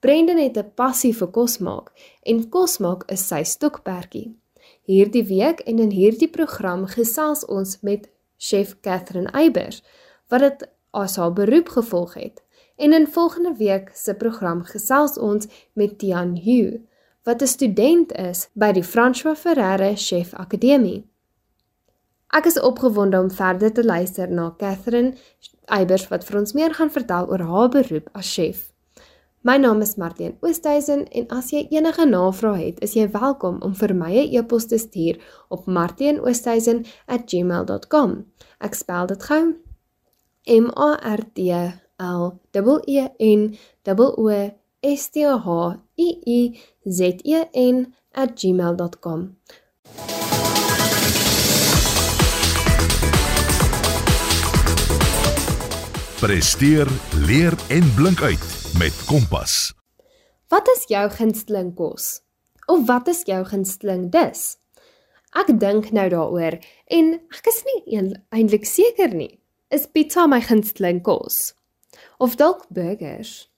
Brendan 0.00 0.38
het 0.38 0.56
'n 0.56 0.72
passie 0.74 1.12
vir 1.12 1.28
kos 1.28 1.58
maak 1.58 1.92
en 2.22 2.48
kos 2.48 2.78
maak 2.78 3.04
is 3.10 3.28
sy 3.28 3.42
stokperdjie. 3.42 4.34
Hierdie 4.82 5.26
week 5.26 5.60
en 5.60 5.78
in 5.78 5.90
hierdie 5.90 6.30
program 6.30 6.86
gesels 6.86 7.44
ons 7.44 7.78
met 7.82 8.08
chef 8.38 8.80
Catherine 8.80 9.30
Eybers 9.32 9.82
wat 10.28 10.40
dit 10.40 10.68
as 10.96 11.16
haar 11.16 11.32
beroep 11.32 11.68
gevolg 11.68 12.14
het. 12.14 12.42
En 12.76 12.92
in 12.92 13.06
volgende 13.06 13.54
week 13.56 13.90
se 13.94 14.14
program 14.14 14.64
gesels 14.64 15.18
ons 15.18 15.46
met 15.72 15.98
Tian 15.98 16.36
Hu, 16.36 16.86
wat 17.22 17.42
'n 17.42 17.46
student 17.46 18.12
is 18.12 18.48
by 18.52 18.72
die 18.72 18.84
François 18.84 19.36
Ferreira 19.36 19.92
Chef 19.94 20.34
Akademie. 20.34 21.04
Ek 22.28 22.44
is 22.44 22.60
opgewonde 22.60 23.20
om 23.20 23.30
verder 23.30 23.72
te 23.72 23.84
luister 23.84 24.30
na 24.30 24.54
Catherine 24.58 25.14
Eybers 25.64 26.08
wat 26.08 26.24
vir 26.24 26.38
ons 26.38 26.52
meer 26.52 26.74
gaan 26.74 26.90
vertel 26.90 27.30
oor 27.30 27.38
haar 27.38 27.68
beroep 27.68 28.08
as 28.12 28.34
chef. 28.34 28.76
My 29.46 29.54
naam 29.62 29.78
is 29.80 29.94
Martien 29.94 30.36
Oosthuizen 30.40 31.08
en 31.08 31.28
as 31.28 31.50
jy 31.54 31.66
enige 31.70 32.06
navrae 32.06 32.64
het, 32.64 32.80
is 32.82 32.94
jy 32.98 33.10
welkom 33.10 33.62
om 33.62 33.74
vir 33.74 33.94
my 33.94 34.12
'n 34.12 34.34
e-pos 34.38 34.66
te 34.66 34.78
stuur 34.78 35.16
op 35.48 35.66
martienoosthuizen@gmail.com. 35.66 38.24
Ek 38.60 38.74
spel 38.74 39.06
dit 39.06 39.22
gou. 39.22 39.65
M 40.46 40.70
A 40.76 40.94
R 41.02 41.22
T 41.34 41.50
L 41.98 42.40
E 42.54 42.60
E 42.86 43.08
N 43.18 43.58
O 43.84 44.14
O 44.16 44.50
S 44.80 45.10
T 45.10 45.24
H 45.24 45.48
I 45.98 46.08
I 46.24 46.40
Z 46.88 47.20
E 47.24 47.44
N 47.52 47.94
@gmail.com. 48.14 49.36
Presteer, 56.20 56.86
leer 57.26 57.54
en 57.68 57.94
blink 57.94 58.22
uit 58.22 58.46
met 58.78 59.04
Kompas. 59.06 59.74
Wat 60.48 60.68
is 60.76 60.84
jou 60.86 61.10
gunsteling 61.10 61.74
kos? 61.74 62.20
Of 62.66 62.86
wat 62.86 63.08
is 63.08 63.24
jou 63.26 63.44
gunsteling 63.44 64.12
dis? 64.14 64.56
Ek 65.34 65.50
dink 65.58 65.90
nou 65.90 66.06
daaroor 66.08 66.60
en 66.86 67.12
ek 67.34 67.50
is 67.50 67.60
nie 67.66 67.98
eintlik 68.30 68.64
seker 68.64 69.10
nie 69.10 69.40
is 69.70 69.86
pizza 69.86 70.26
my 70.26 70.40
gunsteling 70.40 71.02
kos 71.02 71.54
of 72.18 72.36
dalk 72.36 72.66
burgers. 72.68 73.50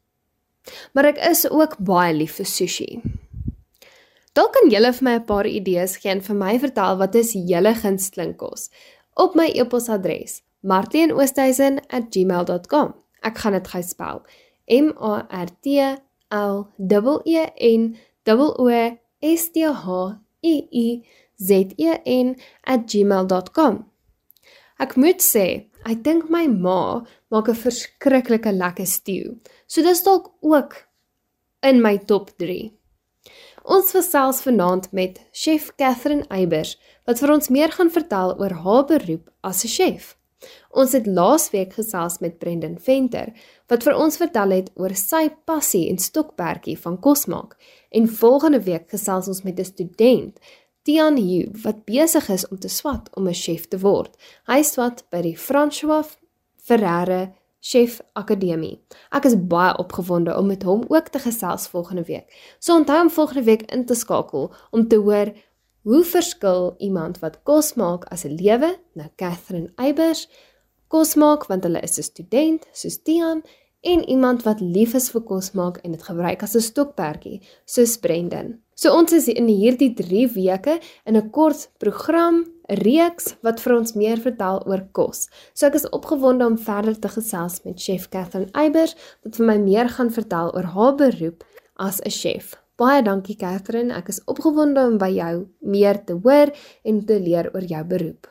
Maar 0.93 1.05
ek 1.13 1.19
is 1.31 1.51
ook 1.51 1.77
baie 1.79 2.15
lief 2.15 2.37
vir 2.41 2.49
sushi. 2.49 3.03
Dalk 4.37 4.53
kan 4.55 4.71
julle 4.71 4.93
vir 4.93 5.05
my 5.05 5.15
'n 5.19 5.25
paar 5.25 5.47
idees 5.47 5.97
gee 5.97 6.13
en 6.13 6.21
vir 6.21 6.37
my 6.37 6.59
vertel 6.59 6.97
wat 6.99 7.15
is 7.15 7.33
julle 7.33 7.75
gunsteling 7.75 8.37
kos 8.37 8.71
op 9.17 9.35
my 9.35 9.51
e-posadres 9.55 10.43
martienoosthuizen@gmail.com. 10.63 12.95
Ek 13.23 13.39
gaan 13.39 13.53
dit 13.53 13.69
gou 13.69 13.83
spel. 13.83 14.23
M 14.69 14.93
A 15.01 15.27
R 15.31 15.49
T 15.63 15.97
L 16.31 16.69
E 17.25 17.27
E 17.27 17.47
N 17.77 17.97
O 18.27 18.55
O 18.59 18.69
S 19.23 19.51
T 19.51 19.65
H 19.65 20.17
I 20.43 20.69
I 20.73 21.03
Z 21.39 21.51
E 21.77 21.99
N@gmail.com. 22.05 23.91
Ek 24.79 24.97
moet 24.97 25.23
sê, 25.23 25.68
Ek 25.89 26.03
dink 26.05 26.27
my 26.29 26.45
ma 26.47 27.01
maak 27.33 27.49
'n 27.49 27.63
verskriklike 27.65 28.53
lekker 28.53 28.87
stew. 28.87 29.39
So 29.67 29.83
dis 29.83 30.03
dalk 30.03 30.27
ook 30.43 30.85
in 31.63 31.81
my 31.81 31.97
top 31.97 32.31
3. 32.37 32.73
Ons 33.65 33.93
gesels 33.97 34.43
vanaand 34.45 34.93
met 34.93 35.21
chef 35.33 35.73
Catherine 35.77 36.27
Eybers 36.29 36.77
wat 37.07 37.21
vir 37.21 37.33
ons 37.33 37.49
meer 37.49 37.73
gaan 37.73 37.91
vertel 37.91 38.37
oor 38.41 38.55
haar 38.65 38.85
beroep 38.85 39.31
as 39.43 39.65
'n 39.65 39.69
chef. 39.69 40.17
Ons 40.71 40.93
het 40.93 41.07
laasweek 41.07 41.73
gesels 41.73 42.19
met 42.21 42.39
Brendan 42.39 42.79
Venter 42.79 43.33
wat 43.69 43.83
vir 43.83 43.95
ons 43.97 44.17
vertel 44.17 44.51
het 44.51 44.71
oor 44.77 44.95
sy 44.95 45.29
passie 45.47 45.89
en 45.89 45.99
stokperdjie 45.99 46.79
van 46.79 47.01
kos 47.01 47.27
maak 47.27 47.57
en 47.91 48.09
volgende 48.09 48.61
week 48.61 48.91
gesels 48.91 49.29
ons 49.29 49.43
met 49.43 49.59
'n 49.59 49.65
student 49.65 50.39
Tian 50.89 51.19
Hu 51.21 51.51
wat 51.67 51.83
besig 51.85 52.31
is 52.33 52.47
om 52.49 52.57
te 52.57 52.69
swat 52.73 53.11
om 53.13 53.27
'n 53.29 53.35
chef 53.35 53.69
te 53.69 53.79
word. 53.79 54.17
Hy 54.47 54.63
swat 54.63 55.05
by 55.11 55.21
die 55.21 55.37
François 55.37 56.17
Ferrare 56.57 57.35
Chef 57.61 58.01
Akademie. 58.15 58.81
Ek 59.13 59.27
is 59.27 59.37
baie 59.37 59.77
opgewonde 59.77 60.37
om 60.37 60.47
met 60.47 60.63
hom 60.63 60.85
ook 60.89 61.09
te 61.09 61.19
gesels 61.19 61.69
volgende 61.69 62.05
week. 62.05 62.57
So 62.59 62.75
onthou 62.75 63.01
om 63.01 63.11
volgende 63.11 63.43
week 63.43 63.63
in 63.73 63.85
te 63.85 63.95
skakel 63.95 64.55
om 64.71 64.89
te 64.89 64.97
hoor 64.97 65.35
hoe 65.83 66.05
verskil 66.05 66.75
iemand 66.79 67.19
wat 67.19 67.43
kos 67.43 67.75
maak 67.75 68.05
as 68.05 68.25
'n 68.25 68.35
lewe, 68.35 68.79
nou 68.95 69.09
Catherine 69.17 69.73
Eybers, 69.77 70.29
kos 70.89 71.15
maak 71.15 71.47
want 71.47 71.65
hulle 71.65 71.81
is 71.81 71.99
'n 71.99 72.03
student, 72.03 72.67
soos 72.73 73.03
Tian, 73.03 73.43
en 73.81 74.09
iemand 74.09 74.43
wat 74.43 74.61
lief 74.61 74.95
is 74.95 75.11
vir 75.11 75.21
kos 75.21 75.53
maak 75.53 75.77
en 75.85 75.91
dit 75.91 76.03
gebruik 76.03 76.43
as 76.43 76.55
'n 76.55 76.61
stokperdjie, 76.61 77.43
soos 77.67 77.99
Brendan. 77.99 78.63
So 78.79 78.93
ons 78.95 79.11
is 79.11 79.25
in 79.27 79.49
hierdie 79.51 79.91
3 79.99 80.29
weke 80.37 80.77
in 81.03 81.17
'n 81.19 81.31
kort 81.35 81.67
program 81.83 82.45
reeks 82.87 83.35
wat 83.43 83.59
vir 83.59 83.75
ons 83.75 83.95
meer 83.99 84.21
vertel 84.23 84.63
oor 84.71 84.83
kos. 84.93 85.27
So 85.53 85.67
ek 85.67 85.75
is 85.75 85.89
opgewonde 85.91 86.47
om 86.47 86.57
verder 86.57 86.95
te 86.95 87.09
gesels 87.09 87.65
met 87.65 87.81
chef 87.81 88.09
Catherine 88.09 88.55
Eybers 88.55 88.95
wat 89.25 89.35
vir 89.35 89.47
my 89.47 89.59
meer 89.59 89.89
gaan 89.89 90.11
vertel 90.11 90.55
oor 90.55 90.63
haar 90.63 90.95
beroep 90.95 91.43
as 91.75 92.01
'n 92.07 92.11
chef. 92.11 92.55
Baie 92.77 93.03
dankie 93.03 93.37
Catherine, 93.37 93.93
ek 93.93 94.09
is 94.09 94.23
opgewonde 94.27 94.87
om 94.87 94.97
by 94.97 95.11
jou 95.11 95.49
meer 95.61 96.05
te 96.05 96.13
hoor 96.13 96.55
en 96.85 97.05
te 97.05 97.19
leer 97.19 97.51
oor 97.55 97.65
jou 97.67 97.85
beroep. 97.85 98.29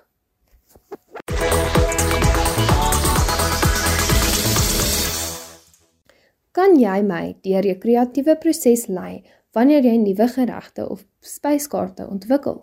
Kan 6.53 6.79
jy 6.79 7.03
my 7.03 7.35
deur 7.43 7.63
jou 7.63 7.75
kreatiewe 7.75 8.39
proses 8.39 8.87
lei 8.87 9.23
wanneer 9.57 9.85
jy 9.85 9.97
nuwe 9.97 10.27
geregte 10.29 10.87
of 10.89 11.05
spyskaarte 11.25 12.05
ontwikkel? 12.05 12.61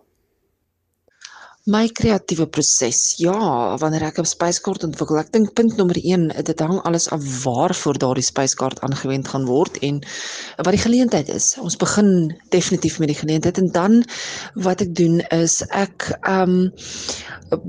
My 1.65 1.87
kreatiewe 1.89 2.45
proses. 2.53 3.15
Ja, 3.17 3.33
wanneer 3.81 4.03
ek 4.05 4.19
'n 4.21 4.29
spyskaart 4.29 4.85
ontwikkel, 4.85 5.17
ek 5.19 5.33
dink 5.33 5.55
punt 5.57 5.79
nommer 5.79 5.97
1, 5.97 6.29
dit 6.45 6.61
hang 6.61 6.83
alles 6.85 7.09
af 7.09 7.25
waarvoor 7.45 7.97
daardie 7.99 8.27
spyskaart 8.27 8.83
aangewend 8.85 9.29
gaan 9.29 9.47
word 9.49 9.79
en 9.81 10.03
wat 10.61 10.75
die 10.77 10.85
geleentheid 10.85 11.29
is. 11.33 11.57
Ons 11.59 11.77
begin 11.81 12.37
definitief 12.53 12.99
met 13.01 13.09
die 13.09 13.17
geleentheid 13.23 13.59
en 13.59 13.73
dan 13.73 14.05
wat 14.55 14.85
ek 14.85 14.95
doen 14.95 15.21
is 15.33 15.63
ek 15.73 16.13
ehm 16.29 16.69
um, 16.69 16.73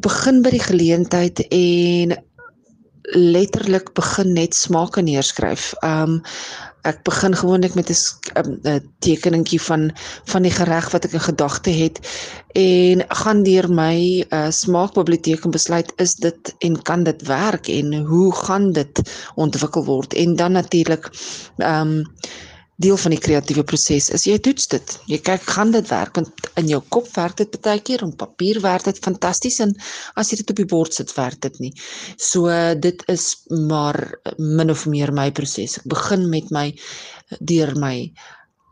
begin 0.03 0.41
by 0.43 0.51
die 0.51 0.65
geleentheid 0.67 1.39
en 1.49 2.17
letterlik 3.13 3.93
begin 3.93 4.33
net 4.33 4.53
smake 4.53 5.01
neerskryf. 5.01 5.73
Ehm 5.83 6.19
um, 6.19 6.21
ek 6.85 7.01
begin 7.07 7.35
gewoonlik 7.35 7.75
met 7.75 7.89
'n 7.89 7.97
'n 8.63 8.81
tekeningkie 8.99 9.61
van 9.61 9.91
van 10.31 10.41
die 10.41 10.51
gereg 10.51 10.91
wat 10.91 11.05
ek 11.05 11.13
in 11.13 11.27
gedagte 11.27 11.71
het. 11.71 11.99
En 12.53 13.03
gaan 13.07 13.43
deur 13.43 13.69
my 13.69 14.25
uh, 14.29 14.49
smaakbiblioteek 14.49 15.43
en 15.43 15.51
besluit 15.51 15.93
is 15.95 16.15
dit 16.15 16.55
en 16.59 16.81
kan 16.81 17.03
dit 17.03 17.21
werk 17.27 17.67
en 17.67 17.93
hoe 17.93 18.35
gaan 18.35 18.71
dit 18.71 19.01
ontwikkel 19.35 19.85
word? 19.85 20.13
En 20.13 20.35
dan 20.35 20.51
natuurlik 20.51 21.09
ehm 21.57 21.87
um, 21.87 22.03
deel 22.81 22.97
van 22.99 23.13
die 23.13 23.21
kreatiewe 23.21 23.63
proses 23.63 24.09
is 24.13 24.25
jy 24.27 24.35
toets 24.43 24.67
dit. 24.71 24.95
Jy 25.07 25.19
kyk 25.23 25.45
gaan 25.55 25.71
dit 25.71 25.87
werk 25.91 26.17
want 26.19 26.49
in 26.59 26.67
jou 26.71 26.81
kop 26.91 27.07
werk 27.15 27.37
dit 27.39 27.57
baie 27.63 27.79
keer 27.79 28.03
en 28.03 28.11
papier 28.19 28.59
werk 28.63 28.87
dit 28.89 28.99
fantasties 29.03 29.61
en 29.63 29.71
as 30.19 30.31
jy 30.31 30.41
dit 30.41 30.51
op 30.51 30.59
die 30.59 30.69
bord 30.75 30.97
sit 30.97 31.13
werk 31.15 31.39
dit 31.45 31.59
nie. 31.63 31.71
So 32.19 32.51
dit 32.75 33.03
is 33.11 33.31
maar 33.69 33.99
min 34.37 34.73
of 34.73 34.85
meer 34.91 35.13
my 35.15 35.29
proses. 35.31 35.79
Ek 35.79 35.87
begin 35.95 36.27
met 36.31 36.51
my 36.51 36.67
deur 37.39 37.75
my 37.79 37.95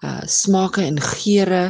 uh 0.03 0.19
smake 0.27 0.83
en 0.83 1.00
geure 1.00 1.63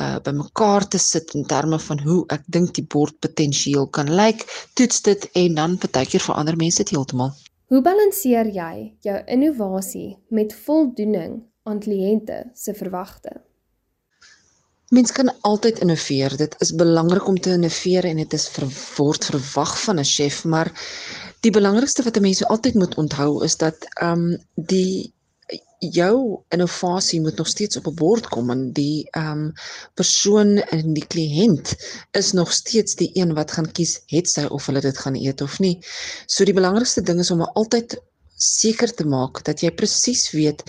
uh 0.00 0.18
bymekaar 0.24 0.88
te 0.88 0.98
sit 0.98 1.34
in 1.36 1.44
terme 1.44 1.78
van 1.78 2.00
hoe 2.00 2.22
ek 2.32 2.48
dink 2.48 2.72
die 2.80 2.88
bord 2.88 3.18
potensieel 3.20 3.90
kan 3.92 4.08
lyk. 4.08 4.46
Toets 4.72 5.04
dit 5.04 5.28
en 5.36 5.60
dan 5.60 5.80
baie 5.84 6.08
keer 6.08 6.24
vir 6.24 6.40
ander 6.40 6.56
mense 6.56 6.80
dit 6.80 6.96
heeltemal. 6.96 7.34
Hoe 7.68 7.80
balanseer 7.84 8.48
jy 8.48 8.94
jou 9.04 9.18
innovasie 9.28 10.14
met 10.32 10.56
voldoening 10.64 11.42
aan 11.64 11.80
kliënte 11.80 12.44
se 12.54 12.74
verwagte. 12.76 13.32
Mens 14.92 15.12
kan 15.12 15.32
altyd 15.40 15.80
innoveer. 15.80 16.36
Dit 16.36 16.54
is 16.58 16.74
belangrik 16.76 17.26
om 17.26 17.40
te 17.40 17.54
innoveer 17.56 18.04
en 18.04 18.20
dit 18.20 18.32
is 18.36 18.48
ver, 18.52 18.68
word 18.96 19.24
verwag 19.24 19.72
van 19.82 19.98
'n 19.98 20.04
chef, 20.04 20.44
maar 20.44 20.70
die 21.40 21.50
belangrikste 21.50 22.02
wat 22.02 22.16
'n 22.16 22.22
mens 22.22 22.44
altyd 22.44 22.74
moet 22.74 22.94
onthou 22.94 23.44
is 23.44 23.56
dat 23.56 23.76
ehm 24.00 24.12
um, 24.12 24.38
die 24.54 25.12
jou 25.78 26.40
innovasie 26.48 27.20
moet 27.20 27.36
nog 27.36 27.48
steeds 27.48 27.76
op 27.76 27.86
'n 27.86 27.94
bord 27.94 28.28
kom 28.28 28.50
en 28.50 28.72
die 28.72 29.08
ehm 29.10 29.30
um, 29.30 29.52
persoon 29.94 30.56
en 30.56 30.92
die 30.92 31.06
kliënt 31.06 31.74
is 32.10 32.32
nog 32.32 32.52
steeds 32.52 32.94
die 32.94 33.10
een 33.14 33.34
wat 33.34 33.50
gaan 33.50 33.72
kies 33.72 34.00
het 34.06 34.28
sy 34.28 34.44
of 34.44 34.66
hulle 34.66 34.80
dit 34.80 34.98
gaan 34.98 35.16
eet 35.16 35.40
of 35.40 35.58
nie. 35.58 35.78
So 36.26 36.44
die 36.44 36.54
belangrikste 36.54 37.02
ding 37.02 37.18
is 37.20 37.30
om 37.30 37.42
altyd 37.42 38.00
seker 38.44 38.92
te 38.94 39.06
maak 39.08 39.42
dat 39.48 39.62
jy 39.64 39.72
presies 39.80 40.30
weet 40.36 40.64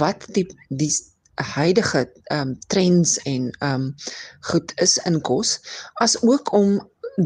wat 0.00 0.26
die 0.36 0.46
die 0.68 0.92
huidige 1.36 2.06
ehm 2.30 2.40
um, 2.40 2.58
trends 2.72 3.18
en 3.24 3.50
ehm 3.60 3.74
um, 3.74 3.94
goed 4.50 4.72
is 4.80 4.96
in 5.10 5.20
kos 5.20 5.58
as 6.04 6.16
ook 6.22 6.52
om 6.52 6.78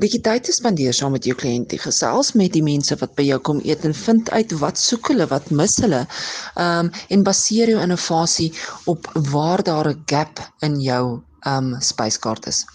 bietjie 0.02 0.20
tyd 0.22 0.44
te 0.46 0.52
spandeer 0.54 0.94
saam 0.94 1.14
met 1.14 1.26
jou 1.26 1.34
kliënte 1.38 1.78
gesels 1.82 2.32
met 2.38 2.52
die 2.54 2.62
mense 2.62 2.94
wat 2.98 3.14
by 3.18 3.26
jou 3.26 3.38
kom 3.48 3.62
eet 3.66 3.84
en 3.86 3.94
vind 3.94 4.30
uit 4.30 4.52
wat 4.62 4.78
soek 4.78 5.12
hulle 5.12 5.26
wat 5.30 5.50
mis 5.50 5.78
hulle 5.84 6.02
ehm 6.02 6.90
um, 6.90 6.92
en 7.16 7.24
baseer 7.30 7.74
jou 7.74 7.80
innovasie 7.82 8.50
op 8.94 9.10
waar 9.30 9.62
daar 9.62 9.90
'n 9.94 10.04
gap 10.06 10.44
in 10.66 10.80
jou 10.80 11.04
ehm 11.46 11.74
um, 11.74 11.80
spyskaart 11.80 12.46
is 12.46 12.66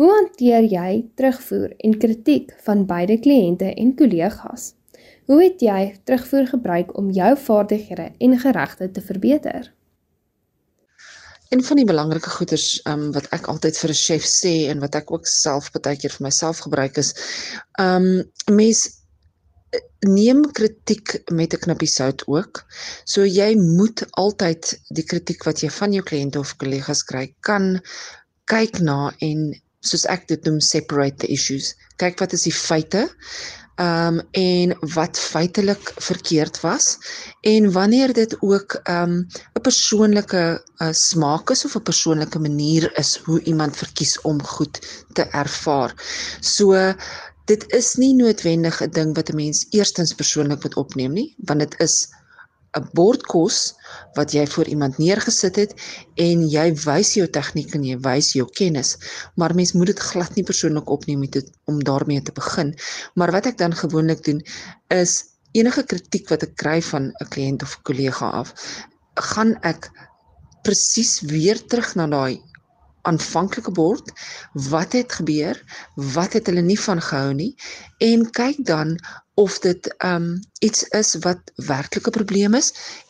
Hoe 0.00 0.10
hanteer 0.16 0.64
jy 0.64 0.92
terugvoer 1.14 1.72
en 1.76 1.98
kritiek 1.98 2.52
van 2.64 2.86
beide 2.86 3.18
kliënte 3.20 3.74
en 3.74 3.90
kollegas? 3.96 4.79
Hoe 5.30 5.42
het 5.44 5.60
jy 5.62 5.82
terugvoer 6.02 6.48
gebruik 6.50 6.96
om 6.98 7.10
jou 7.14 7.28
vaardighede 7.38 8.08
en 8.18 8.32
geregte 8.38 8.88
te 8.90 9.00
verbeter? 9.00 9.68
Een 11.54 11.62
van 11.64 11.78
die 11.78 11.86
belangrike 11.86 12.30
goeders 12.30 12.80
um, 12.90 13.12
wat 13.14 13.28
ek 13.36 13.46
altyd 13.52 13.78
vir 13.78 13.92
'n 13.94 14.00
chef 14.00 14.26
sê 14.26 14.54
en 14.72 14.82
wat 14.82 14.98
ek 14.98 15.12
ook 15.14 15.30
self 15.30 15.70
baie 15.70 15.94
keer 16.02 16.10
vir 16.16 16.26
myself 16.26 16.64
gebruik 16.66 16.98
is, 16.98 17.14
um 17.78 18.26
mens 18.50 18.82
eh, 19.70 19.78
neem 20.02 20.42
kritiek 20.50 21.14
met 21.30 21.54
'n 21.54 21.62
knippie 21.62 21.92
sout 21.94 22.26
ook. 22.26 22.64
So 23.04 23.22
jy 23.22 23.54
moet 23.54 24.02
altyd 24.18 24.74
die 24.90 25.06
kritiek 25.06 25.46
wat 25.46 25.62
jy 25.62 25.70
van 25.70 25.92
jou 25.92 26.02
kliënte 26.02 26.42
of 26.42 26.56
kollegas 26.56 27.04
kry, 27.06 27.34
kan 27.40 27.78
kyk 28.50 28.82
na 28.82 29.14
en 29.20 29.54
soos 29.80 30.06
ek 30.06 30.26
dit 30.26 30.44
noem 30.44 30.60
separate 30.60 31.22
the 31.22 31.30
issues. 31.30 31.74
Kyk 32.02 32.18
wat 32.18 32.32
is 32.32 32.42
die 32.42 32.58
feite? 32.66 33.06
Ehm 33.80 34.18
um, 34.18 34.20
en 34.30 34.76
wat 34.94 35.18
feitelik 35.18 35.92
verkeerd 35.96 36.60
was 36.60 36.98
en 37.40 37.72
wanneer 37.72 38.12
dit 38.12 38.36
ook 38.40 38.80
ehm 38.82 39.02
um, 39.02 39.26
'n 39.54 39.60
persoonlike 39.62 40.42
uh, 40.76 40.88
smaak 40.92 41.50
is 41.50 41.64
of 41.64 41.76
'n 41.76 41.82
persoonlike 41.82 42.38
manier 42.38 42.98
is 42.98 43.16
hoe 43.24 43.42
iemand 43.42 43.76
verkies 43.76 44.20
om 44.20 44.42
goed 44.42 45.04
te 45.12 45.22
ervaar. 45.22 45.94
So 46.40 46.94
dit 47.44 47.72
is 47.72 47.94
nie 47.94 48.14
noodwendig 48.14 48.82
'n 48.82 48.90
ding 48.90 49.14
wat 49.16 49.30
'n 49.30 49.36
mens 49.36 49.66
eerstens 49.70 50.14
persoonlik 50.14 50.62
moet 50.62 50.76
opneem 50.76 51.12
nie, 51.12 51.34
want 51.38 51.60
dit 51.60 51.80
is 51.80 52.08
'n 52.78 52.86
bord 52.94 53.22
kos 53.26 53.74
wat 54.16 54.34
jy 54.34 54.44
vir 54.46 54.68
iemand 54.68 54.98
neergesit 55.02 55.56
het 55.56 55.72
en 56.26 56.44
jy 56.48 56.66
wys 56.84 57.14
jou 57.18 57.26
tegniek 57.26 57.74
en 57.74 57.84
jy 57.84 57.96
wys 58.04 58.32
jou 58.38 58.46
kennis, 58.60 58.96
maar 59.36 59.54
mens 59.54 59.72
moet 59.72 59.90
dit 59.92 60.02
glad 60.10 60.36
nie 60.36 60.46
persoonlik 60.46 60.90
opneem 60.90 61.20
met 61.24 61.40
om 61.66 61.82
daarmee 61.84 62.22
te 62.22 62.32
begin. 62.32 62.74
Maar 63.14 63.32
wat 63.32 63.46
ek 63.46 63.58
dan 63.58 63.74
gewoonlik 63.74 64.22
doen 64.24 64.42
is 64.88 65.24
enige 65.52 65.82
kritiek 65.82 66.28
wat 66.30 66.46
ek 66.46 66.54
kry 66.62 66.78
van 66.92 67.10
'n 67.10 67.30
kliënt 67.34 67.62
of 67.62 67.74
'n 67.76 67.82
kollega 67.82 68.30
af, 68.42 68.54
gaan 69.14 69.56
ek 69.62 69.90
presies 70.62 71.20
weer 71.20 71.58
terug 71.66 71.94
na 71.94 72.06
daai 72.06 72.40
aanvanklike 73.02 73.72
bord. 73.72 74.12
Wat 74.52 74.92
het 74.92 75.12
gebeur? 75.12 75.56
Wat 75.96 76.32
het 76.32 76.46
hulle 76.46 76.62
nie 76.62 76.80
van 76.80 77.00
gehou 77.00 77.32
nie? 77.34 77.54
En 77.98 78.30
kyk 78.30 78.64
dan 78.68 78.98
of 79.40 79.58
dit 79.58 79.94
um 80.04 80.26
iets 80.58 80.82
is 81.00 81.14
wat 81.24 81.40
werklik 81.54 82.06
'n 82.06 82.16
probleem 82.18 82.54
is 82.54 82.68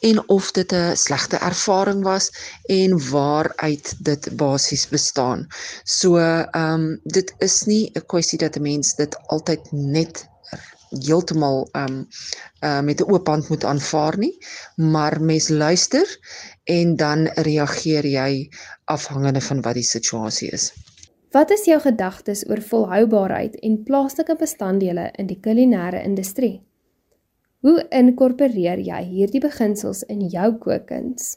en 0.08 0.28
of 0.28 0.50
dit 0.58 0.72
'n 0.72 0.96
slegte 0.96 1.36
ervaring 1.50 2.02
was 2.02 2.30
en 2.78 2.90
waaruit 3.10 3.94
dit 3.98 4.36
basies 4.42 4.88
bestaan. 4.88 5.46
So 5.84 6.18
um 6.64 7.00
dit 7.04 7.34
is 7.38 7.56
nie 7.72 7.90
'n 7.94 8.06
kwessie 8.06 8.38
dat 8.38 8.56
'n 8.56 8.62
mens 8.62 8.94
dit 8.94 9.16
altyd 9.26 9.72
net 9.72 10.28
heeltemal 10.90 11.68
um 11.72 12.06
uh 12.60 12.80
met 12.80 13.00
'n 13.00 13.10
oop 13.12 13.26
hand 13.26 13.48
moet 13.48 13.64
aanvaar 13.64 14.18
nie, 14.18 14.36
maar 14.76 15.22
mens 15.22 15.48
luister 15.48 16.06
en 16.64 16.96
dan 16.96 17.26
reageer 17.26 18.06
jy 18.06 18.48
afhangende 18.84 19.40
van 19.40 19.60
wat 19.62 19.74
die 19.74 19.90
situasie 19.96 20.50
is. 20.50 20.72
Wat 21.30 21.50
is 21.54 21.62
jou 21.64 21.78
gedagtes 21.80 22.40
oor 22.48 22.58
volhoubaarheid 22.58 23.54
en 23.62 23.82
plaaslike 23.86 24.34
bestanddele 24.36 25.10
in 25.14 25.28
die 25.30 25.38
kulinaire 25.38 26.02
industrie? 26.02 26.56
Hoe 27.62 27.84
inkorporeer 27.94 28.82
jy 28.82 28.98
hierdie 29.12 29.42
beginsels 29.44 30.02
in 30.10 30.24
jou 30.32 30.48
kookkuns? 30.64 31.36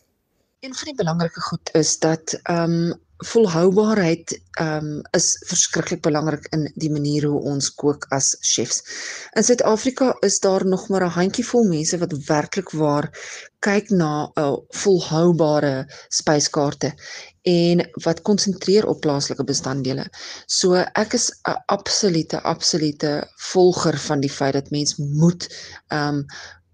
Een 0.66 0.74
van 0.74 0.90
die 0.90 0.98
belangrike 0.98 1.42
goed 1.50 1.74
is 1.78 1.98
dat 2.02 2.40
ehm 2.44 2.78
um, 2.78 3.02
volhoubaarheid 3.24 4.34
ehm 4.60 4.88
um, 4.88 5.04
is 5.16 5.28
verskriklik 5.48 6.02
belangrik 6.02 6.48
in 6.58 6.66
die 6.76 6.90
manier 6.92 7.28
hoe 7.30 7.44
ons 7.54 7.70
kook 7.74 8.08
as 8.10 8.34
chefs. 8.42 8.82
In 9.38 9.46
Suid-Afrika 9.46 10.10
is 10.26 10.40
daar 10.40 10.66
nog 10.66 10.88
maar 10.90 11.06
'n 11.06 11.18
handjievol 11.20 11.70
mense 11.70 11.98
wat 11.98 12.18
werklik 12.28 12.72
waar 12.72 13.12
kyk 13.60 13.90
na 13.90 14.26
'n 14.26 14.42
uh, 14.42 14.58
volhoubare 14.70 15.86
spyskaarte 16.10 16.94
en 17.44 17.84
wat 18.04 18.22
konsentreer 18.22 18.88
op 18.88 19.02
plaaslike 19.04 19.44
bestanddele. 19.44 20.06
So 20.48 20.74
ek 20.76 21.14
is 21.14 21.30
'n 21.48 21.60
absolute 21.66 22.42
absolute 22.42 23.28
volger 23.52 23.98
van 23.98 24.20
die 24.20 24.32
feit 24.32 24.54
dat 24.54 24.72
mens 24.72 24.96
moet 24.98 25.50
ehm 25.88 26.24
um, 26.24 26.26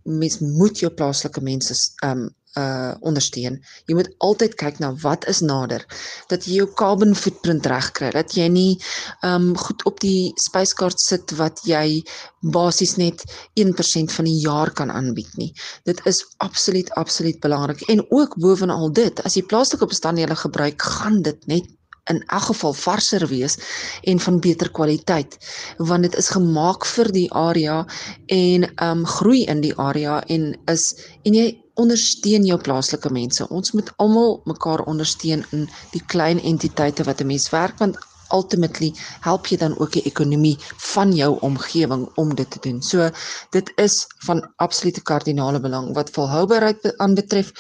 mens 0.03 0.39
moet 0.39 0.79
jou 0.79 0.91
plaaslike 0.91 1.41
mense 1.41 1.73
ehm 2.03 2.17
um, 2.17 2.29
uh 2.57 2.95
ondersteun. 3.05 3.59
Jy 3.85 3.95
moet 3.97 4.09
altyd 4.25 4.55
kyk 4.57 4.79
na 4.81 4.89
wat 5.03 5.27
is 5.29 5.41
nader 5.45 5.85
dat 6.31 6.47
jy 6.47 6.59
jou 6.61 6.67
carbon 6.79 7.13
footprint 7.15 7.65
regkry, 7.69 8.09
dat 8.15 8.33
jy 8.37 8.47
nie 8.49 8.79
um 9.25 9.51
goed 9.57 9.85
op 9.85 9.99
die 10.01 10.33
spyskaart 10.41 10.99
sit 10.99 11.35
wat 11.37 11.61
jy 11.69 12.01
basies 12.41 12.95
net 12.97 13.21
1% 13.59 14.15
van 14.15 14.25
die 14.25 14.39
jaar 14.41 14.71
kan 14.73 14.89
aanbied 14.91 15.29
nie. 15.37 15.51
Dit 15.85 16.01
is 16.09 16.23
absoluut 16.37 16.89
absoluut 16.97 17.39
belangrik 17.39 17.83
en 17.89 18.05
ook 18.09 18.39
bovenal 18.41 18.89
dit, 18.93 19.21
as 19.25 19.37
jy 19.37 19.45
plaaslike 19.45 19.85
bestanddele 19.85 20.35
gebruik, 20.35 20.81
gaan 20.81 21.21
dit 21.21 21.47
net 21.47 21.69
in 22.09 22.23
elk 22.27 22.49
geval 22.51 22.73
varser 22.73 23.27
wees 23.27 23.57
en 24.03 24.19
van 24.19 24.39
beter 24.39 24.71
kwaliteit 24.71 25.37
want 25.77 26.03
dit 26.07 26.15
is 26.15 26.29
gemaak 26.35 26.85
vir 26.85 27.11
die 27.15 27.29
area 27.31 27.85
en 28.27 28.67
um 28.83 29.05
groei 29.05 29.45
in 29.45 29.61
die 29.61 29.75
area 29.77 30.21
en 30.27 30.53
is 30.73 30.93
en 31.23 31.33
jy 31.33 31.49
ondersteun 31.79 32.43
jou 32.43 32.57
plaaslike 32.59 33.09
mense. 33.15 33.45
Ons 33.55 33.71
moet 33.71 33.91
almal 34.03 34.39
mekaar 34.49 34.83
ondersteun 34.91 35.45
in 35.55 35.67
die 35.93 36.01
klein 36.11 36.41
entiteite 36.43 37.05
wat 37.07 37.21
'n 37.21 37.27
mens 37.31 37.49
werk 37.55 37.79
want 37.79 37.97
ultimately 38.31 38.93
help 39.25 39.47
jy 39.47 39.57
dan 39.57 39.77
ook 39.79 39.91
die 39.91 40.03
ekonomie 40.09 40.57
van 40.93 41.13
jou 41.15 41.31
omgewing 41.45 42.07
om 42.15 42.35
dit 42.35 42.49
te 42.51 42.59
doen. 42.61 42.81
So 42.81 43.09
dit 43.55 43.71
is 43.75 44.05
van 44.25 44.43
absolute 44.55 45.01
kardinale 45.01 45.59
belang 45.59 45.93
wat 45.93 46.09
volhoubaarheid 46.15 46.97
aanbetref. 46.97 47.51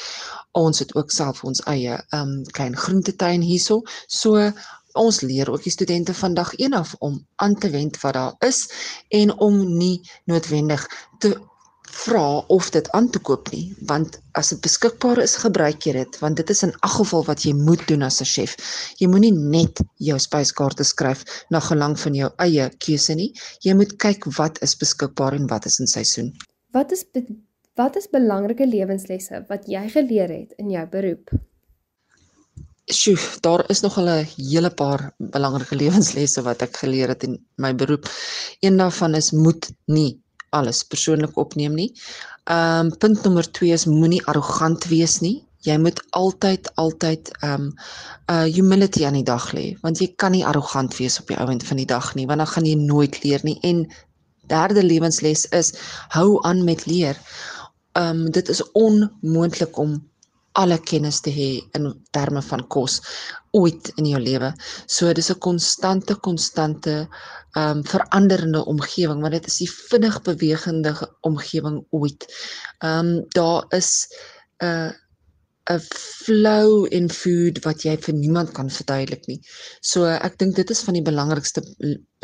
Ons 0.51 0.79
het 0.79 0.95
ook 0.95 1.11
self 1.11 1.43
ons 1.43 1.61
eie 1.69 1.99
um 2.15 2.43
klein 2.51 2.77
groentetuin 2.77 3.41
hierso. 3.41 3.81
So 4.07 4.51
ons 4.99 5.21
leer 5.21 5.51
ook 5.51 5.63
die 5.63 5.71
studente 5.71 6.13
vandag 6.13 6.51
een 6.57 6.73
af 6.73 6.95
om 6.99 7.25
aan 7.35 7.55
te 7.55 7.69
wend 7.69 7.99
wat 8.01 8.13
daar 8.13 8.33
is 8.39 8.65
en 9.09 9.37
om 9.37 9.77
nie 9.77 10.01
noodwendig 10.25 10.87
te 11.19 11.37
vra 11.89 12.37
of 12.47 12.69
dit 12.71 12.89
aan 12.95 13.09
te 13.09 13.19
koop 13.19 13.49
nie 13.53 13.73
want 13.89 14.19
as 14.39 14.51
dit 14.53 14.61
beskikbaar 14.65 15.21
is 15.23 15.35
gebruik 15.41 15.87
jy 15.87 15.93
dit 15.97 16.19
want 16.21 16.37
dit 16.39 16.53
is 16.53 16.63
in 16.67 16.73
ag 16.85 16.95
geval 16.99 17.25
wat 17.27 17.43
jy 17.45 17.53
moet 17.57 17.81
doen 17.89 18.05
as 18.05 18.21
'n 18.21 18.29
chef. 18.29 18.55
Jy 18.99 19.07
moenie 19.07 19.33
net 19.33 19.81
jou 19.97 20.19
spyskaarte 20.19 20.83
skryf 20.83 21.23
na 21.49 21.59
gelang 21.59 21.97
van 21.99 22.15
jou 22.15 22.29
eie 22.37 22.69
keuse 22.85 23.15
nie. 23.15 23.33
Jy 23.65 23.73
moet 23.73 23.97
kyk 23.97 24.25
wat 24.37 24.61
is 24.61 24.75
beskikbaar 24.75 25.33
en 25.33 25.47
wat 25.47 25.65
is 25.65 25.79
in 25.79 25.87
seisoen. 25.87 26.33
Wat 26.71 26.91
is 26.91 27.05
wat 27.75 27.95
is 27.95 28.07
belangrike 28.11 28.65
lewenslesse 28.65 29.45
wat 29.47 29.67
jy 29.67 29.89
geleer 29.89 30.29
het 30.29 30.53
in 30.57 30.69
jou 30.69 30.85
beroep? 30.87 31.31
Sjoe, 32.91 33.17
daar 33.41 33.63
is 33.69 33.81
nog 33.81 33.97
'n 33.97 34.25
hele 34.37 34.69
paar 34.69 35.13
belangrike 35.17 35.75
lewenslesse 35.75 36.41
wat 36.41 36.61
ek 36.61 36.77
geleer 36.77 37.07
het 37.07 37.23
in 37.23 37.45
my 37.57 37.75
beroep. 37.75 38.05
Een 38.61 38.77
daarvan 38.77 39.15
is 39.15 39.31
moed 39.31 39.71
nie 39.85 40.19
alles 40.55 40.83
persoonlik 40.83 41.37
opneem 41.37 41.73
nie. 41.73 41.91
Ehm 42.43 42.89
um, 42.89 42.97
punt 42.97 43.23
nommer 43.23 43.51
2 43.51 43.71
is 43.75 43.85
moenie 43.85 44.25
arrogant 44.25 44.87
wees 44.91 45.19
nie. 45.19 45.37
Jy 45.67 45.77
moet 45.77 45.99
altyd 46.15 46.71
altyd 46.75 47.31
ehm 47.39 47.53
um, 47.53 47.73
uh 48.31 48.47
humility 48.55 49.05
aan 49.05 49.19
die 49.19 49.27
dag 49.27 49.51
lê 49.53 49.65
want 49.81 49.99
jy 49.99 50.07
kan 50.15 50.31
nie 50.31 50.45
arrogant 50.45 50.95
wees 50.97 51.19
op 51.19 51.27
die 51.27 51.37
ouend 51.37 51.63
van 51.63 51.77
die 51.77 51.89
dag 51.89 52.13
nie 52.15 52.27
want 52.27 52.39
dan 52.39 52.53
gaan 52.53 52.65
jy 52.65 52.75
nooit 52.75 53.23
leer 53.23 53.43
nie. 53.43 53.57
En 53.61 53.87
derde 54.47 54.83
lewensles 54.83 55.45
is 55.45 55.73
hou 56.15 56.39
aan 56.47 56.63
met 56.63 56.85
leer. 56.85 57.17
Ehm 57.93 58.25
um, 58.25 58.31
dit 58.31 58.49
is 58.49 58.63
onmoontlik 58.71 59.77
om 59.77 59.99
alle 60.53 60.77
kennis 60.79 61.21
te 61.21 61.29
hê 61.29 61.49
in 61.77 61.91
terme 62.11 62.41
van 62.41 62.67
kos 62.67 62.99
ooit 63.51 63.91
in 63.97 64.05
jou 64.05 64.21
lewe. 64.21 64.53
So 64.87 65.13
dis 65.13 65.31
'n 65.31 65.39
konstante 65.39 66.15
konstante 66.15 67.07
ehm 67.57 67.77
um, 67.77 67.83
veranderende 67.83 68.65
omgewing, 68.65 69.21
want 69.21 69.33
dit 69.33 69.47
is 69.47 69.57
die 69.57 69.71
vinnig 69.71 70.21
bewegende 70.21 70.93
omgewing 71.21 71.85
ooit. 71.89 72.25
Ehm 72.79 73.07
um, 73.07 73.25
daar 73.29 73.65
is 73.69 74.07
'n 74.61 74.65
uh, 74.65 74.91
'n 75.69 75.79
flow 76.25 76.85
in 76.97 77.09
food 77.09 77.61
wat 77.65 77.83
jy 77.85 77.95
vir 78.05 78.15
niemand 78.17 78.51
kan 78.57 78.69
verduidelik 78.73 79.27
nie. 79.27 79.39
So 79.81 80.05
ek 80.05 80.37
dink 80.41 80.55
dit 80.55 80.69
is 80.69 80.81
van 80.87 80.97
die 80.97 81.05
belangrikste 81.05 81.63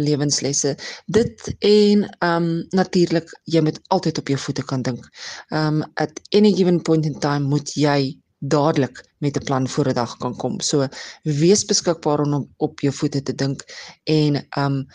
lewenslesse. 0.02 0.76
Dit 1.06 1.50
en 1.60 2.06
ehm 2.06 2.44
um, 2.44 2.52
natuurlik 2.72 3.30
jy 3.46 3.62
moet 3.62 3.80
altyd 3.94 4.22
op 4.22 4.28
jou 4.34 4.40
voete 4.48 4.66
kan 4.74 4.82
dink. 4.82 5.10
Ehm 5.52 5.82
um, 5.82 5.90
at 5.96 6.22
any 6.34 6.54
given 6.54 6.82
point 6.82 7.06
in 7.06 7.20
time 7.20 7.46
moet 7.48 7.76
jy 7.76 8.16
dadelik 8.40 9.04
met 9.18 9.38
'n 9.38 9.44
plan 9.44 9.68
voor 9.68 9.90
'n 9.90 9.94
dag 9.94 10.18
kan 10.18 10.36
kom. 10.36 10.60
So 10.60 10.88
wees 11.24 11.66
beskikbaar 11.66 12.20
om 12.20 12.34
op, 12.34 12.50
op 12.58 12.80
jou 12.80 12.94
voete 12.94 13.22
te 13.22 13.36
dink 13.36 13.64
en 14.04 14.48
um 14.58 14.86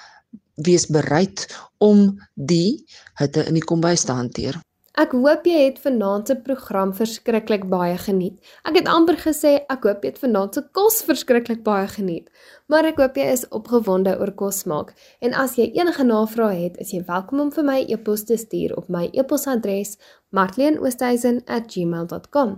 wees 0.54 0.86
bereid 0.86 1.46
om 1.78 2.20
die 2.34 2.84
hitte 3.14 3.44
in 3.44 3.54
die 3.54 3.64
kombuis 3.64 4.04
te 4.04 4.12
hanteer. 4.12 4.60
Ek 4.98 5.12
hoop 5.14 5.44
jy 5.46 5.68
het 5.68 5.76
vanaand 5.78 6.26
se 6.26 6.34
program 6.42 6.90
verskriklik 6.92 7.68
baie 7.70 7.94
geniet. 8.02 8.34
Ek 8.66 8.74
het 8.74 8.88
amper 8.90 9.14
gesê 9.22 9.62
ek 9.70 9.86
hoop 9.86 10.02
jy 10.02 10.10
het 10.10 10.18
vanaand 10.18 10.54
se 10.56 10.62
kos 10.74 11.06
verskriklik 11.06 11.62
baie 11.62 11.86
geniet. 11.92 12.26
Maar 12.66 12.84
ek 12.90 12.98
hoop 12.98 13.14
jy 13.20 13.26
is 13.30 13.46
opgewonde 13.54 14.18
oor 14.18 14.34
kos 14.34 14.66
maak. 14.66 14.90
En 15.22 15.30
as 15.34 15.54
jy 15.54 15.70
enige 15.78 16.04
navrae 16.04 16.64
het, 16.64 16.76
is 16.82 16.90
jy 16.90 17.06
welkom 17.06 17.40
om 17.46 17.50
vir 17.54 17.64
my 17.70 17.86
e-pos 17.86 18.24
te 18.26 18.34
stuur 18.36 18.74
op 18.82 18.90
my 18.90 19.06
e-posadres 19.14 19.94
martleenoosthuizen@gmail.com. 20.34 22.48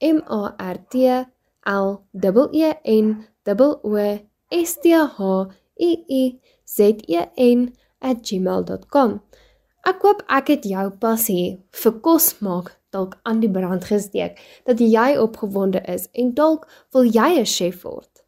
M 0.00 0.24
A 0.24 0.56
R 0.56 0.78
T 0.88 1.28
L 1.64 2.04
E 2.52 2.74
N 2.84 3.26
O 3.48 3.80
S 4.50 4.78
T 4.80 4.94
H 4.94 5.46
I 5.76 6.04
I 6.08 6.40
Z 6.64 6.80
E 7.08 7.26
N 7.36 7.74
@gmail.com. 8.00 9.20
Ek 9.84 10.00
hoop 10.00 10.22
ek 10.32 10.48
het 10.48 10.64
jou 10.64 10.82
passie 10.96 11.58
vir 11.76 11.92
kos 12.04 12.30
maak 12.40 12.70
dalk 12.94 13.18
aan 13.28 13.42
die 13.42 13.50
brand 13.52 13.84
gesteek 13.84 14.38
dat 14.64 14.80
jy 14.80 15.10
opgewonde 15.20 15.82
is 15.94 16.06
en 16.22 16.30
dalk 16.38 16.64
wil 16.96 17.04
jy 17.04 17.26
'n 17.40 17.44
chef 17.44 17.82
word. 17.82 18.22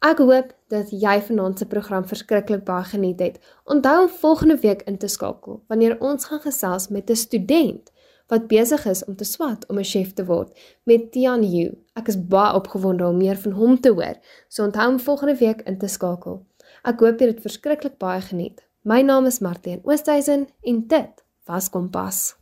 Ek 0.00 0.18
hoop 0.24 0.54
dat 0.72 0.88
jy 0.90 1.20
vanaand 1.28 1.58
se 1.58 1.66
program 1.66 2.04
verskriklik 2.04 2.64
baie 2.64 2.84
geniet 2.84 3.20
het. 3.20 3.36
Onthou 3.64 4.02
om 4.02 4.08
volgende 4.08 4.56
week 4.56 4.82
in 4.82 4.96
te 4.96 5.08
skakel 5.08 5.62
wanneer 5.68 6.00
ons 6.00 6.24
gaan 6.24 6.40
gesels 6.40 6.88
met 6.88 7.10
'n 7.10 7.16
student 7.16 7.92
wat 8.28 8.48
besig 8.48 8.86
is 8.86 9.04
om 9.04 9.16
te 9.16 9.24
swat 9.24 9.66
om 9.68 9.78
'n 9.78 9.84
chef 9.84 10.12
te 10.12 10.24
word 10.24 10.58
met 10.84 11.12
Tian 11.12 11.42
Yu. 11.42 11.76
Ek 11.94 12.08
is 12.08 12.26
baie 12.28 12.54
opgewonde 12.54 13.06
om 13.06 13.16
meer 13.16 13.36
van 13.36 13.52
hom 13.52 13.80
te 13.80 13.90
hoor. 13.90 14.16
So 14.48 14.64
onthou 14.64 14.88
om 14.88 15.00
volgende 15.00 15.36
week 15.36 15.60
in 15.62 15.78
te 15.78 15.88
skakel. 15.88 16.46
Ek 16.84 17.00
hoop 17.00 17.20
jy 17.20 17.26
het 17.26 17.40
verskriklik 17.40 17.98
baie 17.98 18.20
geniet. 18.20 18.65
My 18.86 19.02
naam 19.02 19.24
is 19.26 19.40
Martien 19.42 19.80
Oosthuizen 19.82 20.46
en 20.62 20.84
dit 20.86 21.24
was 21.44 21.70
Kompas. 21.70 22.36